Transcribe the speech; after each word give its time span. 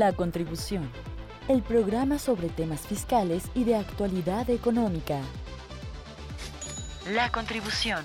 La 0.00 0.14
Contribución, 0.14 0.90
el 1.46 1.60
programa 1.62 2.18
sobre 2.18 2.48
temas 2.48 2.86
fiscales 2.86 3.44
y 3.54 3.64
de 3.64 3.76
actualidad 3.76 4.48
económica. 4.48 5.20
La 7.12 7.30
Contribución. 7.30 8.02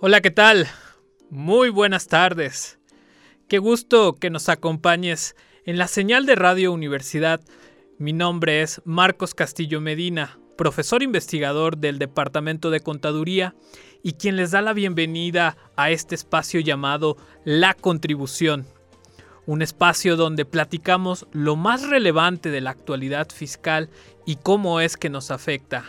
Hola, 0.00 0.20
¿qué 0.20 0.30
tal? 0.30 0.68
Muy 1.28 1.70
buenas 1.70 2.06
tardes. 2.06 2.78
Qué 3.48 3.58
gusto 3.58 4.12
que 4.12 4.30
nos 4.30 4.48
acompañes 4.48 5.34
en 5.64 5.76
la 5.76 5.88
señal 5.88 6.24
de 6.24 6.36
Radio 6.36 6.72
Universidad. 6.72 7.40
Mi 7.98 8.12
nombre 8.12 8.62
es 8.62 8.80
Marcos 8.84 9.34
Castillo 9.34 9.80
Medina, 9.80 10.38
profesor 10.56 11.02
investigador 11.02 11.78
del 11.78 11.98
Departamento 11.98 12.70
de 12.70 12.78
Contaduría 12.78 13.56
y 14.02 14.12
quien 14.14 14.36
les 14.36 14.50
da 14.50 14.62
la 14.62 14.72
bienvenida 14.72 15.56
a 15.76 15.90
este 15.90 16.14
espacio 16.14 16.60
llamado 16.60 17.16
La 17.44 17.74
Contribución. 17.74 18.66
Un 19.46 19.62
espacio 19.62 20.16
donde 20.16 20.44
platicamos 20.44 21.26
lo 21.32 21.56
más 21.56 21.88
relevante 21.88 22.50
de 22.50 22.60
la 22.60 22.70
actualidad 22.70 23.28
fiscal 23.30 23.90
y 24.26 24.36
cómo 24.36 24.80
es 24.80 24.96
que 24.96 25.10
nos 25.10 25.30
afecta. 25.30 25.84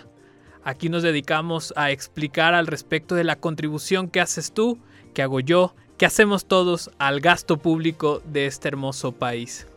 Aquí 0.63 0.89
nos 0.89 1.03
dedicamos 1.03 1.73
a 1.75 1.91
explicar 1.91 2.53
al 2.53 2.67
respecto 2.67 3.15
de 3.15 3.23
la 3.23 3.35
contribución 3.35 4.09
que 4.09 4.21
haces 4.21 4.53
tú, 4.53 4.79
que 5.13 5.21
hago 5.21 5.39
yo, 5.39 5.75
que 5.97 6.05
hacemos 6.05 6.45
todos 6.45 6.91
al 6.97 7.19
gasto 7.19 7.57
público 7.57 8.21
de 8.25 8.45
este 8.45 8.67
hermoso 8.67 9.11
país. 9.11 9.67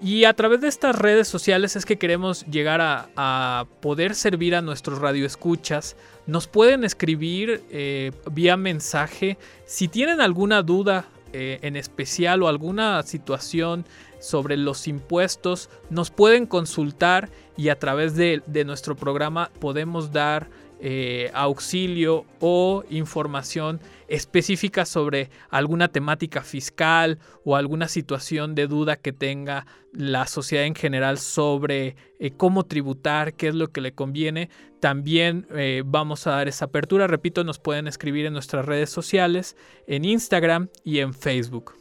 Y 0.00 0.24
a 0.24 0.32
través 0.34 0.60
de 0.60 0.68
estas 0.68 0.94
redes 0.94 1.26
sociales 1.26 1.74
es 1.74 1.84
que 1.84 1.98
queremos 1.98 2.46
llegar 2.46 2.80
a, 2.80 3.66
poder 3.80 4.14
servir 4.14 4.54
a 4.54 4.62
nuestros 4.62 5.00
radioescuchas. 5.00 5.96
Nos 6.26 6.46
pueden 6.46 6.84
escribir 6.84 7.64
eh, 7.70 8.12
vía 8.30 8.56
mensaje 8.56 9.36
si 9.66 9.88
tienen 9.88 10.20
alguna 10.20 10.62
duda 10.62 11.06
eh, 11.32 11.58
en 11.62 11.76
especial 11.76 12.42
o 12.42 12.48
alguna 12.48 13.02
situación 13.02 13.84
sobre 14.18 14.56
los 14.56 14.88
impuestos, 14.88 15.70
nos 15.90 16.10
pueden 16.10 16.46
consultar 16.46 17.30
y 17.56 17.68
a 17.68 17.78
través 17.78 18.14
de, 18.16 18.42
nuestro 18.64 18.96
programa 18.96 19.50
podemos 19.60 20.12
dar 20.12 20.48
eh, 20.80 21.30
auxilio 21.34 22.24
o 22.40 22.84
información 22.90 23.80
específica 24.08 24.84
sobre 24.84 25.30
alguna 25.50 25.88
temática 25.88 26.42
fiscal 26.42 27.18
o 27.44 27.56
alguna 27.56 27.88
situación 27.88 28.54
de 28.54 28.66
duda 28.66 28.96
que 28.96 29.12
tenga 29.12 29.66
la 29.92 30.26
sociedad 30.26 30.64
en 30.64 30.74
general 30.74 31.18
sobre 31.18 31.96
eh, 32.18 32.30
cómo 32.36 32.64
tributar, 32.64 33.34
qué 33.34 33.48
es 33.48 33.54
lo 33.54 33.68
que 33.68 33.80
le 33.80 33.92
conviene. 33.92 34.50
También 34.80 35.46
eh, 35.54 35.82
vamos 35.84 36.26
a 36.26 36.32
dar 36.32 36.48
esa 36.48 36.66
apertura. 36.66 37.06
Repito, 37.06 37.44
nos 37.44 37.58
pueden 37.58 37.86
escribir 37.86 38.26
en 38.26 38.32
nuestras 38.32 38.64
redes 38.64 38.90
sociales, 38.90 39.56
en 39.86 40.04
Instagram 40.04 40.68
y 40.84 40.98
en 40.98 41.14
Facebook. 41.14 41.74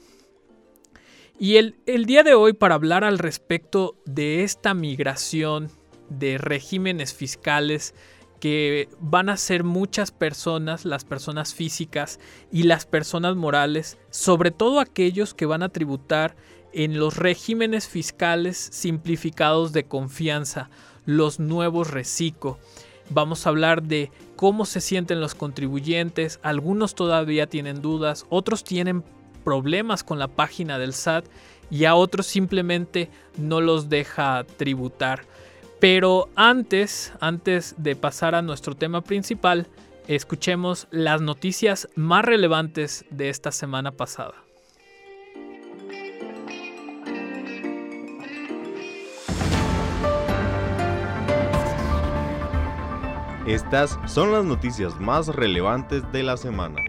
Y 1.40 1.58
el, 1.58 1.76
día 2.06 2.24
de 2.24 2.34
hoy 2.34 2.54
para 2.54 2.76
hablar 2.76 3.04
al 3.04 3.20
respecto 3.20 3.96
de 4.06 4.44
esta 4.44 4.74
migración 4.74 5.70
de 6.10 6.40
regímenes 6.40 7.14
fiscales 7.14 7.94
que 8.40 8.90
van 9.00 9.30
a 9.30 9.38
ser 9.38 9.64
muchas 9.64 10.12
personas, 10.12 10.86
las 10.86 11.06
personas 11.06 11.54
físicas 11.54 12.20
y 12.52 12.64
las 12.64 12.86
personas 12.86 13.36
morales, 13.36 13.98
sobre 14.10 14.52
todo 14.52 14.80
aquellos 14.80 15.34
que 15.34 15.46
van 15.46 15.64
a 15.64 15.70
tributar 15.70 16.36
en 16.74 17.00
los 17.00 17.18
regímenes 17.18 17.88
fiscales 17.88 18.58
simplificados 18.58 19.74
de 19.74 19.86
confianza, 19.86 20.70
los 21.06 21.40
nuevos 21.40 21.90
reciclo. 21.92 22.60
Vamos 23.10 23.46
a 23.46 23.50
hablar 23.50 23.84
de 23.84 24.12
cómo 24.36 24.66
se 24.66 24.82
sienten 24.82 25.22
los 25.22 25.34
contribuyentes, 25.34 26.40
algunos 26.44 26.94
todavía 26.94 27.48
tienen 27.48 27.82
dudas, 27.82 28.26
otros 28.30 28.64
tienen 28.64 29.04
problemas 29.44 30.04
con 30.04 30.20
la 30.20 30.28
página 30.28 30.78
del 30.78 30.94
SAT 30.94 31.26
y 31.72 31.86
a 31.86 31.96
otros 31.96 32.28
simplemente 32.28 33.10
no 33.38 33.62
los 33.62 33.90
deja 33.90 34.46
tributar. 34.58 35.26
Pero 35.80 36.30
antes, 36.36 37.14
antes 37.20 37.76
de 37.78 37.96
pasar 37.96 38.34
a 38.34 38.42
nuestro 38.42 38.76
tema 38.76 39.02
principal, 39.02 39.68
escuchemos 40.08 40.88
las 40.90 41.22
noticias 41.22 41.88
más 41.96 42.26
relevantes 42.26 43.06
de 43.12 43.30
esta 43.30 43.52
semana 43.52 43.92
pasada. 43.92 44.34
Estas 53.46 53.98
son 54.08 54.34
las 54.34 54.44
noticias 54.44 55.00
más 55.00 55.28
relevantes 55.28 56.04
de 56.12 56.24
la 56.24 56.36
semana. 56.38 56.82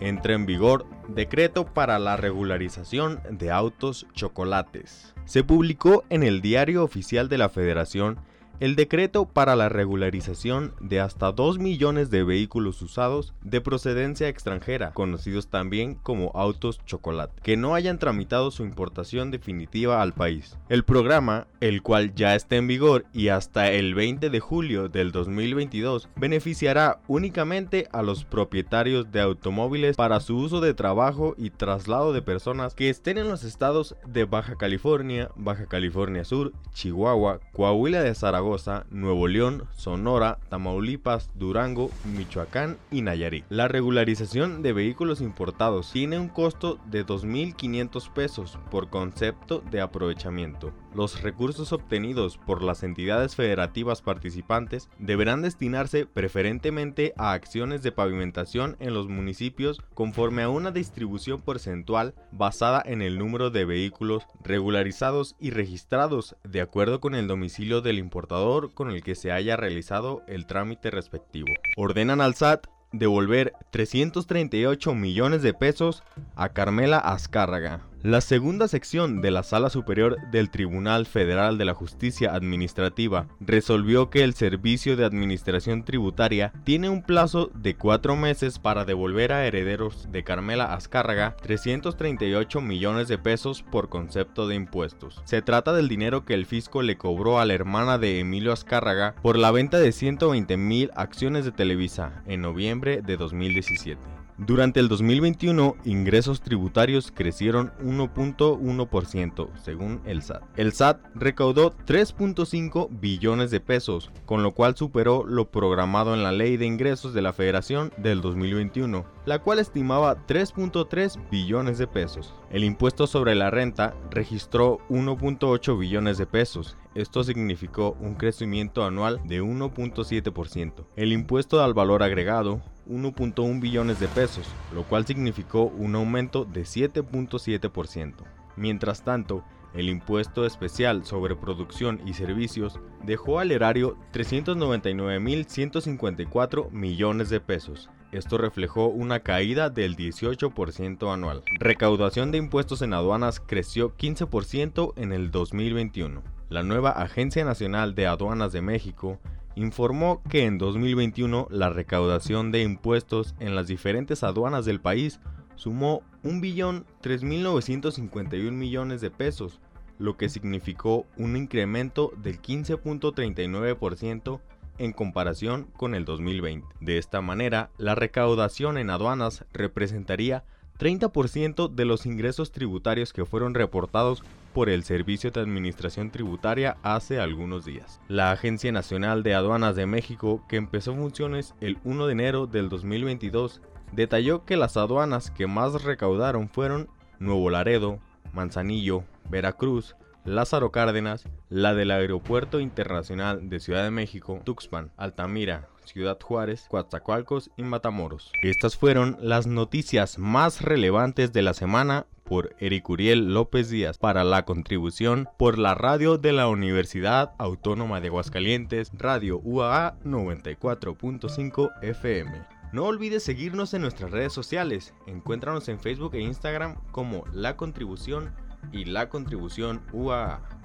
Entra 0.00 0.34
en 0.34 0.46
vigor 0.46 0.86
Decreto 1.08 1.66
para 1.66 1.98
la 1.98 2.16
regularización 2.16 3.20
de 3.30 3.50
autos 3.50 4.06
chocolates. 4.12 5.14
Se 5.24 5.44
publicó 5.44 6.04
en 6.08 6.22
el 6.22 6.40
Diario 6.40 6.84
Oficial 6.84 7.28
de 7.28 7.38
la 7.38 7.48
Federación 7.48 8.18
el 8.60 8.76
decreto 8.76 9.24
para 9.24 9.56
la 9.56 9.70
regularización 9.70 10.74
de 10.80 11.00
hasta 11.00 11.32
2 11.32 11.58
millones 11.58 12.10
de 12.10 12.22
vehículos 12.22 12.82
usados 12.82 13.32
de 13.42 13.62
procedencia 13.62 14.28
extranjera, 14.28 14.92
conocidos 14.92 15.48
también 15.48 15.94
como 15.94 16.30
autos 16.34 16.78
chocolate, 16.84 17.40
que 17.42 17.56
no 17.56 17.74
hayan 17.74 17.98
tramitado 17.98 18.50
su 18.50 18.62
importación 18.62 19.30
definitiva 19.30 20.02
al 20.02 20.12
país. 20.12 20.58
El 20.68 20.84
programa, 20.84 21.46
el 21.60 21.82
cual 21.82 22.14
ya 22.14 22.34
está 22.34 22.56
en 22.56 22.66
vigor 22.66 23.06
y 23.14 23.28
hasta 23.28 23.72
el 23.72 23.94
20 23.94 24.28
de 24.28 24.40
julio 24.40 24.90
del 24.90 25.10
2022, 25.10 26.10
beneficiará 26.16 27.00
únicamente 27.08 27.88
a 27.92 28.02
los 28.02 28.26
propietarios 28.26 29.10
de 29.10 29.22
automóviles 29.22 29.96
para 29.96 30.20
su 30.20 30.36
uso 30.36 30.60
de 30.60 30.74
trabajo 30.74 31.34
y 31.38 31.48
traslado 31.48 32.12
de 32.12 32.20
personas 32.20 32.74
que 32.74 32.90
estén 32.90 33.16
en 33.16 33.28
los 33.28 33.42
estados 33.42 33.96
de 34.06 34.24
Baja 34.24 34.56
California, 34.56 35.30
Baja 35.34 35.64
California 35.64 36.24
Sur, 36.24 36.52
Chihuahua, 36.74 37.40
Coahuila 37.54 38.02
de 38.02 38.14
Zaragoza, 38.14 38.49
Nuevo 38.90 39.28
León, 39.28 39.68
Sonora, 39.76 40.38
Tamaulipas, 40.48 41.30
Durango, 41.36 41.90
Michoacán 42.16 42.78
y 42.90 43.02
Nayarit. 43.02 43.44
La 43.48 43.68
regularización 43.68 44.62
de 44.62 44.72
vehículos 44.72 45.20
importados 45.20 45.92
tiene 45.92 46.18
un 46.18 46.28
costo 46.28 46.80
de 46.86 47.06
2.500 47.06 48.12
pesos 48.12 48.58
por 48.68 48.90
concepto 48.90 49.62
de 49.70 49.80
aprovechamiento. 49.80 50.72
Los 50.92 51.22
recursos 51.22 51.72
obtenidos 51.72 52.38
por 52.38 52.62
las 52.62 52.82
entidades 52.82 53.36
federativas 53.36 54.02
participantes 54.02 54.88
deberán 54.98 55.42
destinarse 55.42 56.06
preferentemente 56.06 57.14
a 57.16 57.30
acciones 57.32 57.82
de 57.82 57.92
pavimentación 57.92 58.76
en 58.80 58.94
los 58.94 59.06
municipios 59.06 59.80
conforme 59.94 60.42
a 60.42 60.48
una 60.48 60.72
distribución 60.72 61.40
porcentual 61.40 62.14
basada 62.32 62.82
en 62.84 63.00
el 63.02 63.16
número 63.16 63.50
de 63.50 63.64
vehículos 63.64 64.26
regularizados 64.42 65.36
y 65.38 65.50
registrados 65.50 66.34
de 66.42 66.60
acuerdo 66.60 67.00
con 67.00 67.14
el 67.14 67.28
domicilio 67.28 67.80
del 67.80 67.98
importador 68.00 68.39
con 68.74 68.90
el 68.90 69.02
que 69.02 69.14
se 69.14 69.32
haya 69.32 69.56
realizado 69.56 70.22
el 70.26 70.46
trámite 70.46 70.90
respectivo. 70.90 71.48
Ordenan 71.76 72.20
al 72.20 72.34
SAT 72.34 72.66
devolver 72.92 73.52
338 73.70 74.94
millones 74.94 75.42
de 75.42 75.54
pesos 75.54 76.02
a 76.36 76.48
Carmela 76.48 76.98
Azcárraga, 76.98 77.82
la 78.02 78.22
segunda 78.22 78.66
sección 78.66 79.20
de 79.20 79.30
la 79.30 79.42
Sala 79.42 79.68
Superior 79.68 80.16
del 80.30 80.48
Tribunal 80.48 81.04
Federal 81.04 81.58
de 81.58 81.66
la 81.66 81.74
Justicia 81.74 82.34
Administrativa 82.34 83.26
resolvió 83.40 84.08
que 84.08 84.24
el 84.24 84.32
Servicio 84.32 84.96
de 84.96 85.04
Administración 85.04 85.84
Tributaria 85.84 86.52
tiene 86.64 86.88
un 86.88 87.02
plazo 87.02 87.50
de 87.54 87.76
cuatro 87.76 88.16
meses 88.16 88.58
para 88.58 88.86
devolver 88.86 89.32
a 89.32 89.46
herederos 89.46 90.08
de 90.10 90.24
Carmela 90.24 90.72
Azcárraga 90.72 91.36
338 91.42 92.62
millones 92.62 93.08
de 93.08 93.18
pesos 93.18 93.62
por 93.62 93.90
concepto 93.90 94.48
de 94.48 94.54
impuestos. 94.54 95.20
Se 95.24 95.42
trata 95.42 95.74
del 95.74 95.88
dinero 95.88 96.24
que 96.24 96.32
el 96.32 96.46
fisco 96.46 96.80
le 96.80 96.96
cobró 96.96 97.38
a 97.38 97.44
la 97.44 97.52
hermana 97.52 97.98
de 97.98 98.20
Emilio 98.20 98.52
Azcárraga 98.52 99.14
por 99.20 99.38
la 99.38 99.50
venta 99.50 99.78
de 99.78 99.92
120 99.92 100.56
mil 100.56 100.90
acciones 100.94 101.44
de 101.44 101.52
Televisa 101.52 102.22
en 102.26 102.40
noviembre 102.40 103.02
de 103.02 103.18
2017. 103.18 104.19
Durante 104.46 104.80
el 104.80 104.88
2021, 104.88 105.76
ingresos 105.84 106.40
tributarios 106.40 107.12
crecieron 107.14 107.72
1.1% 107.84 109.50
según 109.62 110.00
el 110.06 110.22
SAT. 110.22 110.42
El 110.56 110.72
SAT 110.72 110.98
recaudó 111.14 111.76
3.5 111.86 112.88
billones 112.90 113.50
de 113.50 113.60
pesos, 113.60 114.10
con 114.24 114.42
lo 114.42 114.52
cual 114.54 114.76
superó 114.76 115.26
lo 115.26 115.50
programado 115.50 116.14
en 116.14 116.22
la 116.22 116.32
Ley 116.32 116.56
de 116.56 116.64
Ingresos 116.64 117.12
de 117.12 117.20
la 117.20 117.34
Federación 117.34 117.92
del 117.98 118.22
2021, 118.22 119.04
la 119.26 119.40
cual 119.40 119.58
estimaba 119.58 120.26
3.3 120.26 121.20
billones 121.30 121.76
de 121.76 121.86
pesos. 121.86 122.34
El 122.50 122.64
impuesto 122.64 123.06
sobre 123.06 123.34
la 123.34 123.50
renta 123.50 123.94
registró 124.10 124.78
1.8 124.88 125.78
billones 125.78 126.16
de 126.16 126.24
pesos, 126.24 126.78
esto 126.94 127.22
significó 127.22 127.96
un 128.00 128.14
crecimiento 128.14 128.84
anual 128.84 129.20
de 129.24 129.40
1.7%. 129.40 130.86
El 130.96 131.12
impuesto 131.12 131.62
al 131.62 131.72
valor 131.72 132.02
agregado 132.02 132.60
1.1 132.90 133.60
billones 133.60 134.00
de 134.00 134.08
pesos, 134.08 134.48
lo 134.74 134.82
cual 134.82 135.06
significó 135.06 135.64
un 135.64 135.94
aumento 135.94 136.44
de 136.44 136.62
7.7%. 136.62 138.14
Mientras 138.56 139.04
tanto, 139.04 139.44
el 139.72 139.88
impuesto 139.88 140.44
especial 140.44 141.04
sobre 141.04 141.36
producción 141.36 142.00
y 142.04 142.14
servicios 142.14 142.80
dejó 143.04 143.38
al 143.38 143.52
erario 143.52 143.96
399.154 144.12 146.72
millones 146.72 147.30
de 147.30 147.38
pesos. 147.40 147.88
Esto 148.10 148.38
reflejó 148.38 148.88
una 148.88 149.20
caída 149.20 149.70
del 149.70 149.96
18% 149.96 151.14
anual. 151.14 151.44
Recaudación 151.60 152.32
de 152.32 152.38
impuestos 152.38 152.82
en 152.82 152.92
aduanas 152.92 153.38
creció 153.38 153.96
15% 153.96 154.94
en 154.96 155.12
el 155.12 155.30
2021. 155.30 156.24
La 156.48 156.64
nueva 156.64 156.90
Agencia 156.90 157.44
Nacional 157.44 157.94
de 157.94 158.08
Aduanas 158.08 158.50
de 158.50 158.62
México 158.62 159.20
informó 159.60 160.22
que 160.28 160.46
en 160.46 160.58
2021 160.58 161.46
la 161.50 161.70
recaudación 161.70 162.50
de 162.50 162.62
impuestos 162.62 163.34
en 163.38 163.54
las 163.54 163.66
diferentes 163.66 164.22
aduanas 164.22 164.64
del 164.64 164.80
país 164.80 165.20
sumó 165.56 166.02
1.3.951 166.24 168.52
millones 168.52 169.00
de 169.00 169.10
pesos, 169.10 169.60
lo 169.98 170.16
que 170.16 170.30
significó 170.30 171.06
un 171.16 171.36
incremento 171.36 172.12
del 172.16 172.40
15.39% 172.40 174.40
en 174.78 174.92
comparación 174.92 175.66
con 175.76 175.94
el 175.94 176.06
2020. 176.06 176.66
De 176.80 176.96
esta 176.96 177.20
manera, 177.20 177.68
la 177.76 177.94
recaudación 177.94 178.78
en 178.78 178.88
aduanas 178.88 179.44
representaría 179.52 180.44
30% 180.78 181.68
de 181.68 181.84
los 181.84 182.06
ingresos 182.06 182.52
tributarios 182.52 183.12
que 183.12 183.26
fueron 183.26 183.52
reportados 183.52 184.22
por 184.52 184.68
el 184.68 184.84
Servicio 184.84 185.30
de 185.30 185.40
Administración 185.40 186.10
Tributaria 186.10 186.76
hace 186.82 187.20
algunos 187.20 187.64
días. 187.64 188.00
La 188.08 188.32
Agencia 188.32 188.72
Nacional 188.72 189.22
de 189.22 189.34
Aduanas 189.34 189.76
de 189.76 189.86
México, 189.86 190.44
que 190.48 190.56
empezó 190.56 190.94
funciones 190.94 191.54
el 191.60 191.78
1 191.84 192.06
de 192.06 192.12
enero 192.12 192.46
del 192.46 192.68
2022, 192.68 193.62
detalló 193.92 194.44
que 194.44 194.56
las 194.56 194.76
aduanas 194.76 195.30
que 195.30 195.46
más 195.46 195.82
recaudaron 195.82 196.48
fueron 196.48 196.88
Nuevo 197.18 197.50
Laredo, 197.50 197.98
Manzanillo, 198.32 199.04
Veracruz, 199.28 199.96
Lázaro 200.24 200.70
Cárdenas, 200.70 201.24
la 201.48 201.74
del 201.74 201.90
Aeropuerto 201.90 202.60
Internacional 202.60 203.48
de 203.48 203.60
Ciudad 203.60 203.84
de 203.84 203.90
México, 203.90 204.40
Tuxpan, 204.44 204.92
Altamira, 204.96 205.68
Ciudad 205.92 206.18
Juárez, 206.20 206.66
Coatzacoalcos 206.68 207.50
y 207.56 207.64
Matamoros. 207.64 208.32
Estas 208.42 208.76
fueron 208.76 209.16
las 209.20 209.48
noticias 209.48 210.18
más 210.18 210.62
relevantes 210.62 211.32
de 211.32 211.42
la 211.42 211.52
semana 211.52 212.06
por 212.22 212.54
Eric 212.60 212.88
Uriel 212.88 213.34
López 213.34 213.70
Díaz 213.70 213.98
para 213.98 214.22
la 214.22 214.44
contribución 214.44 215.28
por 215.36 215.58
la 215.58 215.74
radio 215.74 216.16
de 216.16 216.32
la 216.32 216.46
Universidad 216.46 217.32
Autónoma 217.38 218.00
de 218.00 218.06
Aguascalientes, 218.06 218.92
Radio 218.94 219.40
UAA 219.42 219.98
94.5 220.04 221.70
FM. 221.82 222.46
No 222.72 222.84
olvides 222.84 223.24
seguirnos 223.24 223.74
en 223.74 223.82
nuestras 223.82 224.12
redes 224.12 224.32
sociales. 224.32 224.94
Encuéntranos 225.08 225.68
en 225.68 225.80
Facebook 225.80 226.14
e 226.14 226.20
Instagram 226.20 226.76
como 226.92 227.24
La 227.32 227.56
Contribución 227.56 228.32
y 228.70 228.84
La 228.84 229.08
Contribución 229.08 229.82
UAA. 229.92 230.59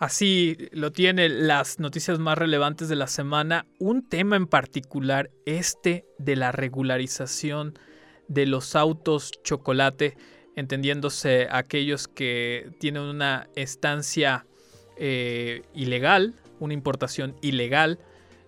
Así 0.00 0.56
lo 0.72 0.92
tiene 0.92 1.28
las 1.28 1.78
noticias 1.78 2.18
más 2.18 2.38
relevantes 2.38 2.88
de 2.88 2.96
la 2.96 3.06
semana. 3.06 3.66
Un 3.78 4.08
tema 4.08 4.36
en 4.36 4.46
particular, 4.46 5.30
este 5.44 6.06
de 6.16 6.36
la 6.36 6.52
regularización 6.52 7.78
de 8.26 8.46
los 8.46 8.76
autos 8.76 9.30
chocolate, 9.44 10.16
entendiéndose 10.56 11.48
aquellos 11.50 12.08
que 12.08 12.70
tienen 12.80 13.02
una 13.02 13.50
estancia 13.56 14.46
eh, 14.96 15.64
ilegal, 15.74 16.34
una 16.60 16.72
importación 16.72 17.36
ilegal 17.42 17.98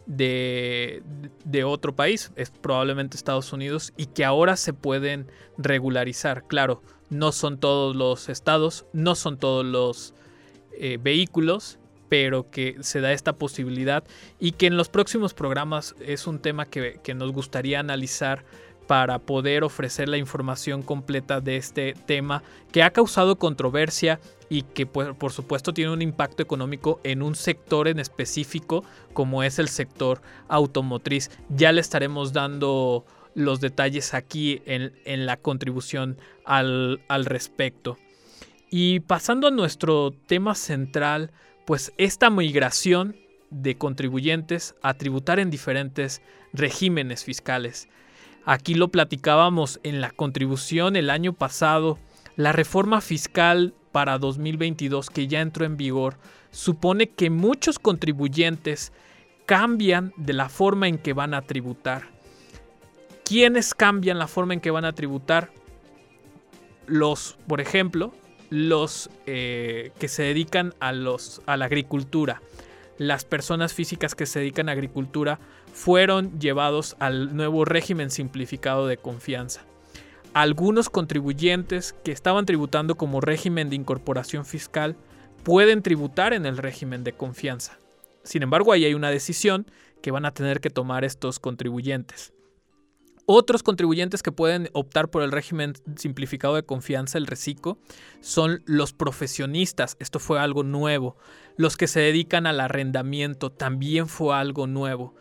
de, 0.07 1.03
de, 1.45 1.65
otro 1.65 1.95
país, 1.95 2.33
es 2.35 2.51
probablemente 2.51 3.19
Estados 3.19 3.53
Unidos, 3.53 3.93
y 3.99 4.07
que 4.07 4.25
ahora 4.25 4.57
se 4.57 4.73
pueden 4.73 5.31
regularizar. 5.59 6.47
Claro, 6.47 6.83
no 7.11 7.31
son 7.31 7.61
todos 7.61 7.95
los 7.95 8.31
estados, 8.31 8.87
no 8.95 9.15
son 9.15 9.37
todos 9.37 9.67
los 9.67 10.15
eh, 10.79 10.99
vehículos, 11.01 11.79
pero 12.13 12.51
que 12.51 12.77
se 12.81 13.01
da 13.01 13.13
esta 13.13 13.33
posibilidad 13.33 14.05
y 14.39 14.53
que 14.53 14.67
en 14.67 14.77
los 14.77 14.91
próximos 14.91 15.33
programas 15.33 15.95
es 16.05 16.27
un 16.27 16.41
tema 16.41 16.67
que, 16.67 17.01
nos 17.15 17.33
gustaría 17.33 17.81
analizar 17.81 18.45
para 18.87 19.19
poder 19.19 19.65
ofrecer 19.65 20.11
la 20.11 20.19
información 20.19 20.83
completa 20.83 21.41
de 21.41 21.57
este 21.57 21.95
tema 22.05 22.43
que 22.71 22.83
ha 22.83 22.91
causado 22.91 23.37
controversia 23.37 24.21
y 24.51 24.61
que 24.61 24.85
pues, 24.85 25.15
por 25.17 25.33
supuesto 25.33 25.73
tiene 25.73 25.91
un 25.91 26.03
impacto 26.03 26.43
económico 26.43 27.01
en 27.03 27.23
un 27.23 27.35
sector 27.35 27.89
en 27.89 27.99
específico 27.99 28.85
como 29.15 29.43
es 29.43 29.59
el 29.59 29.69
sector 29.69 30.21
automotriz. 30.49 31.31
Ya 31.49 31.73
le 31.73 31.81
estaremos 31.81 32.35
dando 32.35 33.07
los 33.35 33.61
detalles 33.61 34.13
aquí 34.13 34.61
en, 34.67 34.93
la 35.25 35.39
contribución 35.39 36.19
al, 36.45 37.01
al 37.09 37.25
respecto. 37.25 37.97
Y 38.75 39.01
pasando 39.01 39.49
a 39.49 39.51
nuestro 39.51 40.13
tema 40.13 40.55
central, 40.55 41.31
pues 41.67 41.93
esta 41.99 42.31
migración 42.31 43.15
de 43.51 43.77
contribuyentes 43.77 44.75
a 44.81 44.95
tributar 44.95 45.39
en 45.39 45.51
diferentes 45.51 46.23
regímenes 46.55 47.23
fiscales. 47.23 47.91
Aquí 48.47 48.73
lo 48.73 48.89
platicábamos 48.89 49.79
en 49.83 50.01
la 50.01 50.11
contribución 50.11 50.97
el 50.97 51.11
año 51.11 51.35
pasado. 51.35 51.99
La 52.37 52.53
reforma 52.53 53.03
fiscal 53.03 53.75
para 53.93 54.17
2022 54.17 55.11
que 55.11 55.29
ya 55.29 55.43
entró 55.43 55.67
en 55.67 55.77
vigor 55.77 56.17
supone 56.51 57.11
que 57.11 57.29
muchos 57.29 57.79
contribuyentes 57.79 58.95
cambian 59.45 60.15
de 60.17 60.33
la 60.33 60.49
forma 60.49 60.89
en 60.89 60.97
que 60.97 61.13
van 61.13 61.35
a 61.35 61.43
tributar. 61.43 62.05
¿Quiénes 63.23 63.75
cambian 63.75 64.19
la 64.19 64.29
forma 64.29 64.55
en 64.55 64.61
que 64.61 64.71
van 64.71 64.87
a 64.87 64.95
tributar? 64.95 65.51
Los, 66.87 67.37
por 67.47 67.61
ejemplo, 67.61 68.15
los 68.53 69.09
eh, 69.25 69.93
que 69.99 70.09
se 70.09 70.25
dedican 70.25 70.75
a, 70.79 70.93
los, 70.93 71.41
a 71.47 71.57
la 71.57 71.65
agricultura. 71.65 72.43
Las 72.99 73.25
personas 73.25 73.73
físicas 73.73 74.15
que 74.15 74.27
se 74.27 74.41
dedican 74.41 74.69
a 74.69 74.73
agricultura 74.73 75.41
fueron 75.73 76.39
llevados 76.39 76.95
al 76.99 77.35
nuevo 77.35 77.65
régimen 77.65 78.11
simplificado 78.11 78.87
de 78.87 78.99
confianza. 78.99 79.65
Algunos 80.35 80.91
contribuyentes 80.91 81.95
que 82.05 82.13
estaban 82.13 82.45
tributando 82.45 82.97
como 82.97 83.23
régimen 83.23 83.71
de 83.71 83.77
incorporación 83.77 84.45
fiscal 84.45 84.97
pueden 85.45 85.83
tributar 85.83 86.35
en 86.35 86.45
el 86.45 86.59
régimen 86.59 87.05
de 87.05 87.15
confianza. 87.15 87.79
Sin 88.23 88.43
embargo, 88.43 88.73
ahí 88.73 88.85
hay 88.85 88.93
una 88.93 89.11
decisión 89.11 89.65
que 90.03 90.11
van 90.11 90.27
a 90.27 90.35
tener 90.35 90.61
que 90.61 90.69
tomar 90.69 91.05
estos 91.05 91.39
contribuyentes. 91.39 92.35
Otros 93.27 93.63
contribuyentes 93.63 94.23
que 94.23 94.33
pueden 94.33 94.69
optar 94.73 95.09
por 95.09 95.23
el 95.23 95.31
régimen 95.31 95.75
simplificado 95.97 96.57
de 96.57 96.65
confianza, 96.65 97.19
el 97.19 97.27
RECICO, 97.27 97.79
son 98.21 98.63
los 98.67 98.93
profesionistas. 98.93 99.97
Esto 100.01 100.19
fue 100.19 100.41
algo 100.41 100.65
nuevo. 100.65 101.17
Los 101.57 101.77
que 101.77 101.87
se 101.87 102.01
dedican 102.01 102.47
al 102.47 102.61
arrendamiento 102.61 103.51
también 103.51 104.09
fue 104.09 104.35
algo 104.35 104.67
nuevo. 104.67 105.15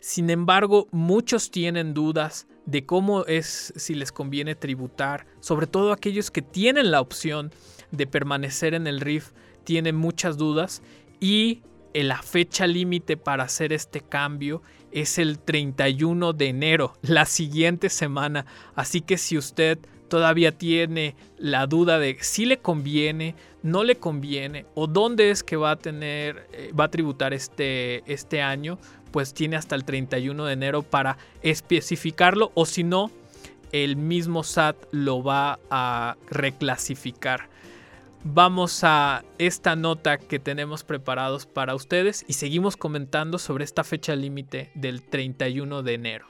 Sin 0.00 0.30
embargo, 0.30 0.86
muchos 0.92 1.50
tienen 1.50 1.94
dudas 1.94 2.46
de 2.66 2.86
cómo 2.86 3.24
es 3.24 3.72
si 3.76 3.94
les 3.94 4.12
conviene 4.12 4.54
tributar, 4.54 5.26
sobre 5.40 5.66
todo 5.66 5.92
aquellos 5.92 6.30
que 6.30 6.42
tienen 6.42 6.90
la 6.90 7.00
opción 7.00 7.50
de 7.90 8.06
permanecer 8.06 8.74
en 8.74 8.86
el 8.86 9.00
RIF 9.00 9.32
tienen 9.64 9.96
muchas 9.96 10.36
dudas 10.36 10.82
y 11.18 11.62
la 11.94 12.22
fecha 12.22 12.66
límite 12.66 13.16
para 13.16 13.44
hacer 13.44 13.72
este 13.72 14.00
cambio 14.00 14.62
es 14.92 15.18
el 15.18 15.38
31 15.38 16.32
de 16.32 16.48
enero, 16.48 16.94
la 17.02 17.26
siguiente 17.26 17.90
semana. 17.90 18.46
Así 18.74 19.00
que 19.00 19.18
si 19.18 19.36
usted 19.36 19.78
todavía 20.08 20.52
tiene 20.52 21.14
la 21.38 21.66
duda 21.66 21.98
de 21.98 22.16
si 22.20 22.46
le 22.46 22.58
conviene, 22.58 23.34
no 23.62 23.84
le 23.84 23.96
conviene 23.96 24.66
o 24.74 24.86
dónde 24.86 25.30
es 25.30 25.42
que 25.42 25.56
va 25.56 25.72
a 25.72 25.76
tener, 25.76 26.48
eh, 26.52 26.72
va 26.78 26.84
a 26.84 26.90
tributar 26.90 27.34
este, 27.34 28.02
este 28.10 28.40
año, 28.42 28.78
pues 29.10 29.34
tiene 29.34 29.56
hasta 29.56 29.74
el 29.74 29.84
31 29.84 30.44
de 30.44 30.52
enero 30.52 30.82
para 30.82 31.18
especificarlo 31.42 32.52
o 32.54 32.66
si 32.66 32.84
no, 32.84 33.10
el 33.72 33.96
mismo 33.96 34.44
SAT 34.44 34.76
lo 34.92 35.22
va 35.22 35.58
a 35.70 36.16
reclasificar. 36.30 37.48
Vamos 38.24 38.84
a 38.84 39.24
esta 39.38 39.76
nota 39.76 40.18
que 40.18 40.38
tenemos 40.38 40.84
preparados 40.84 41.46
para 41.46 41.74
ustedes 41.74 42.24
y 42.28 42.34
seguimos 42.34 42.76
comentando 42.76 43.38
sobre 43.38 43.64
esta 43.64 43.84
fecha 43.84 44.14
límite 44.16 44.70
del 44.74 45.02
31 45.02 45.82
de 45.82 45.94
enero. 45.94 46.26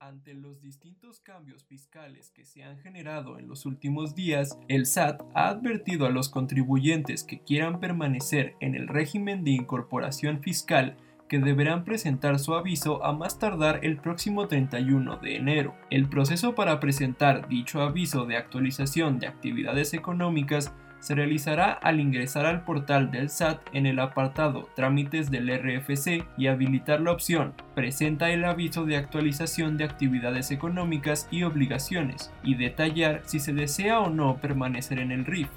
Ante 0.00 0.32
los 0.32 0.62
distintos 0.62 1.20
cambios 1.20 1.66
fiscales 1.66 2.30
que 2.30 2.46
se 2.46 2.62
han 2.62 2.78
generado 2.78 3.38
en 3.38 3.46
los 3.46 3.66
últimos 3.66 4.14
días, 4.14 4.58
el 4.66 4.86
SAT 4.86 5.20
ha 5.34 5.48
advertido 5.48 6.06
a 6.06 6.10
los 6.10 6.30
contribuyentes 6.30 7.24
que 7.24 7.40
quieran 7.40 7.78
permanecer 7.78 8.54
en 8.60 8.74
el 8.74 8.88
régimen 8.88 9.44
de 9.44 9.50
incorporación 9.50 10.40
fiscal 10.40 10.96
que 11.28 11.38
deberán 11.38 11.84
presentar 11.84 12.38
su 12.38 12.54
aviso 12.54 13.04
a 13.04 13.12
más 13.12 13.38
tardar 13.38 13.80
el 13.82 13.98
próximo 13.98 14.48
31 14.48 15.18
de 15.18 15.36
enero. 15.36 15.74
El 15.90 16.08
proceso 16.08 16.54
para 16.54 16.80
presentar 16.80 17.48
dicho 17.48 17.82
aviso 17.82 18.24
de 18.24 18.36
actualización 18.36 19.18
de 19.18 19.26
actividades 19.26 19.94
económicas 19.94 20.72
se 21.00 21.14
realizará 21.14 21.72
al 21.72 22.00
ingresar 22.00 22.46
al 22.46 22.64
portal 22.64 23.10
del 23.10 23.30
SAT 23.30 23.60
en 23.72 23.86
el 23.86 24.00
apartado 24.00 24.68
Trámites 24.74 25.30
del 25.30 25.48
RFC 25.48 26.24
y 26.36 26.48
habilitar 26.48 27.00
la 27.00 27.12
opción 27.12 27.54
Presenta 27.74 28.30
el 28.30 28.44
aviso 28.44 28.84
de 28.84 28.96
actualización 28.96 29.76
de 29.76 29.84
actividades 29.84 30.50
económicas 30.50 31.28
y 31.30 31.44
obligaciones 31.44 32.32
y 32.42 32.56
detallar 32.56 33.22
si 33.24 33.38
se 33.38 33.52
desea 33.52 34.00
o 34.00 34.10
no 34.10 34.38
permanecer 34.38 34.98
en 34.98 35.12
el 35.12 35.24
RIF. 35.24 35.48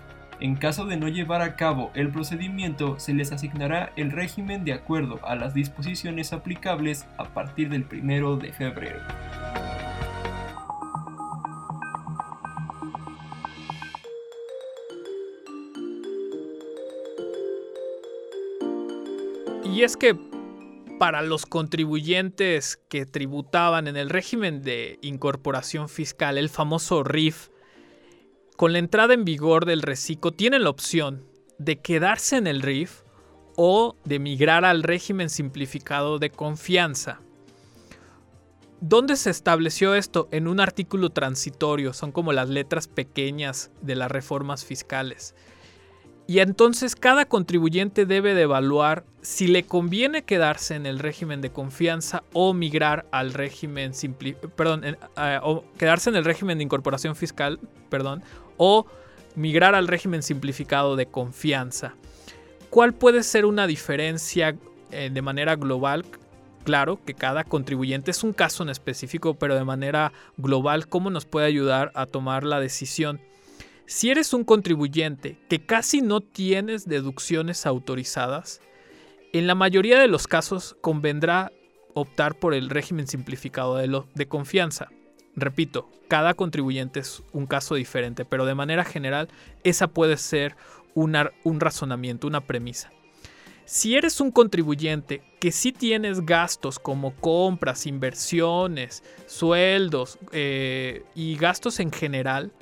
En 0.42 0.56
caso 0.56 0.88
de 0.88 0.98
no 0.98 1.08
llevar 1.08 1.44
a 1.44 1.56
cabo 1.56 1.92
el 1.94 2.10
procedimiento, 2.10 3.00
se 3.00 3.14
les 3.14 3.32
asignará 3.32 3.94
el 3.96 4.12
régimen 4.12 4.66
de 4.66 4.74
acuerdo 4.74 5.20
a 5.24 5.36
las 5.36 5.54
disposiciones 5.54 6.34
aplicables 6.34 7.06
a 7.20 7.26
partir 7.26 7.70
del 7.70 7.86
1 7.92 8.38
de 8.38 8.52
febrero. 8.52 9.00
Y 19.64 19.84
es 19.84 19.96
que 19.96 20.18
para 20.98 21.22
los 21.22 21.46
contribuyentes 21.46 22.78
que 22.90 23.06
tributaban 23.06 23.88
en 23.88 23.96
el 23.96 24.10
régimen 24.10 24.64
de 24.64 24.98
incorporación 25.04 25.88
fiscal, 25.88 26.40
el 26.40 26.50
famoso 26.50 27.04
RIF, 27.04 27.50
con 28.58 28.74
la 28.74 28.80
entrada 28.80 29.14
en 29.14 29.26
vigor 29.26 29.66
del 29.66 29.82
reciclo 29.82 30.32
tienen 30.32 30.64
la 30.64 30.70
opción 30.70 31.26
de 31.58 31.80
quedarse 31.80 32.38
en 32.38 32.48
el 32.48 32.62
RIF 32.62 33.02
o 33.56 33.96
de 34.06 34.20
migrar 34.20 34.66
al 34.66 34.84
régimen 34.84 35.30
simplificado 35.30 36.20
de 36.20 36.30
confianza. 36.30 37.22
¿Dónde 38.80 39.16
se 39.16 39.30
estableció 39.30 39.94
esto? 39.94 40.28
En 40.32 40.48
un 40.48 40.60
artículo 40.60 41.12
transitorio, 41.12 41.94
son 41.94 42.12
como 42.12 42.34
las 42.34 42.50
letras 42.50 42.88
pequeñas 42.88 43.70
de 43.82 43.96
las 43.96 44.10
reformas 44.10 44.66
fiscales. 44.66 45.36
Y 46.28 46.40
entonces 46.40 46.96
cada 46.96 47.26
contribuyente 47.26 48.06
debe 48.06 48.34
de 48.34 48.44
evaluar 48.44 49.04
si 49.22 49.48
le 49.48 49.64
conviene 49.64 50.24
quedarse 50.24 50.76
en 50.76 50.86
el 50.86 51.00
régimen 51.00 51.42
de 51.42 51.52
confianza 51.52 52.24
o 52.34 52.54
migrar 52.54 53.06
al 53.12 53.34
régimen 53.34 53.92
perdón, 54.56 54.98
o 55.44 55.64
quedarse 55.78 56.10
en 56.10 56.16
el 56.16 56.26
régimen 56.26 56.58
de 56.58 56.64
incorporación 56.64 57.16
fiscal, 57.16 57.60
perdón, 57.90 58.24
o 58.58 58.86
migrar 59.36 59.76
al 59.76 59.88
régimen 59.88 60.24
simplificado 60.24 60.96
de 60.96 61.06
confianza. 61.06 61.96
¿Cuál 62.70 62.94
puede 62.94 63.24
ser 63.24 63.46
una 63.46 63.68
diferencia 63.68 64.56
eh, 64.92 65.10
de 65.12 65.22
manera 65.22 65.56
global? 65.56 66.06
Claro 66.64 67.04
que 67.04 67.16
cada 67.16 67.44
contribuyente 67.44 68.12
es 68.12 68.24
un 68.24 68.34
caso 68.34 68.64
en 68.64 68.70
específico, 68.70 69.34
pero 69.34 69.56
de 69.56 69.66
manera 69.66 70.14
global, 70.38 70.88
¿cómo 70.88 71.10
nos 71.10 71.26
puede 71.26 71.48
ayudar 71.48 71.92
a 71.96 72.06
tomar 72.06 72.44
la 72.44 72.60
decisión? 72.60 73.20
Si 73.94 74.10
eres 74.10 74.32
un 74.32 74.46
contribuyente 74.46 75.38
que 75.50 75.66
casi 75.66 76.00
no 76.00 76.22
tienes 76.22 76.88
deducciones 76.88 77.66
autorizadas, 77.66 78.62
en 79.34 79.48
la 79.48 79.54
mayoría 79.54 80.00
de 80.00 80.08
los 80.08 80.28
casos 80.28 80.78
convendrá 80.80 81.52
optar 81.94 82.40
por 82.40 82.54
el 82.54 82.70
régimen 82.70 83.06
simplificado 83.06 83.76
de, 83.76 84.02
de 84.16 84.28
confianza. 84.30 84.88
Repito, 85.36 85.90
cada 86.08 86.36
contribuyente 86.36 87.02
es 87.02 87.22
un 87.34 87.48
caso 87.48 87.76
diferente, 87.76 88.24
pero 88.24 88.46
de 88.46 88.56
manera 88.56 88.86
general 88.86 89.28
esa 89.66 89.88
puede 89.88 90.16
ser 90.16 90.56
un 90.96 91.60
razonamiento, 91.60 92.28
una 92.28 92.48
premisa. 92.48 92.94
Si 93.66 93.98
eres 93.98 94.22
un 94.22 94.32
contribuyente 94.32 95.22
que 95.42 95.52
sí 95.52 95.74
tienes 95.74 96.26
gastos 96.26 96.80
como 96.80 97.14
compras, 97.18 97.86
inversiones, 97.86 99.04
sueldos 99.28 100.18
eh, 100.32 101.04
y 101.14 101.36
gastos 101.36 101.82
en 101.82 101.92
general, 101.92 102.54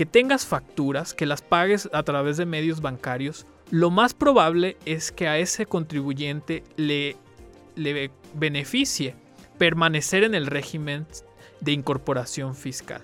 que 0.00 0.06
tengas 0.06 0.46
facturas, 0.46 1.12
que 1.12 1.26
las 1.26 1.42
pagues 1.42 1.86
a 1.92 2.02
través 2.04 2.38
de 2.38 2.46
medios 2.46 2.80
bancarios, 2.80 3.44
lo 3.70 3.90
más 3.90 4.14
probable 4.14 4.78
es 4.86 5.12
que 5.12 5.28
a 5.28 5.36
ese 5.36 5.66
contribuyente 5.66 6.64
le, 6.76 7.18
le 7.76 8.10
beneficie 8.32 9.14
permanecer 9.58 10.24
en 10.24 10.34
el 10.34 10.46
régimen 10.46 11.06
de 11.60 11.72
incorporación 11.72 12.54
fiscal. 12.54 13.02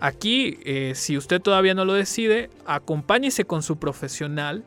Aquí, 0.00 0.58
eh, 0.64 0.94
si 0.96 1.16
usted 1.16 1.40
todavía 1.40 1.74
no 1.74 1.84
lo 1.84 1.92
decide, 1.92 2.50
acompáñese 2.66 3.44
con 3.44 3.62
su 3.62 3.76
profesional 3.76 4.64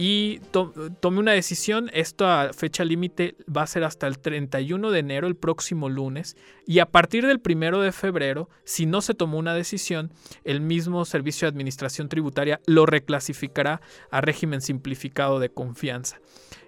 y 0.00 0.38
tome 0.52 1.18
una 1.18 1.32
decisión. 1.32 1.90
Esta 1.92 2.52
fecha 2.52 2.84
límite 2.84 3.34
va 3.54 3.62
a 3.62 3.66
ser 3.66 3.82
hasta 3.82 4.06
el 4.06 4.20
31 4.20 4.92
de 4.92 5.00
enero, 5.00 5.26
el 5.26 5.34
próximo 5.34 5.88
lunes. 5.88 6.36
Y 6.66 6.78
a 6.78 6.86
partir 6.86 7.26
del 7.26 7.42
1 7.44 7.80
de 7.80 7.90
febrero, 7.90 8.48
si 8.62 8.86
no 8.86 9.02
se 9.02 9.14
tomó 9.14 9.38
una 9.38 9.54
decisión, 9.54 10.12
el 10.44 10.60
mismo 10.60 11.04
Servicio 11.04 11.46
de 11.46 11.50
Administración 11.50 12.08
Tributaria 12.08 12.60
lo 12.64 12.86
reclasificará 12.86 13.80
a 14.12 14.20
régimen 14.20 14.60
simplificado 14.60 15.40
de 15.40 15.50
confianza. 15.50 16.20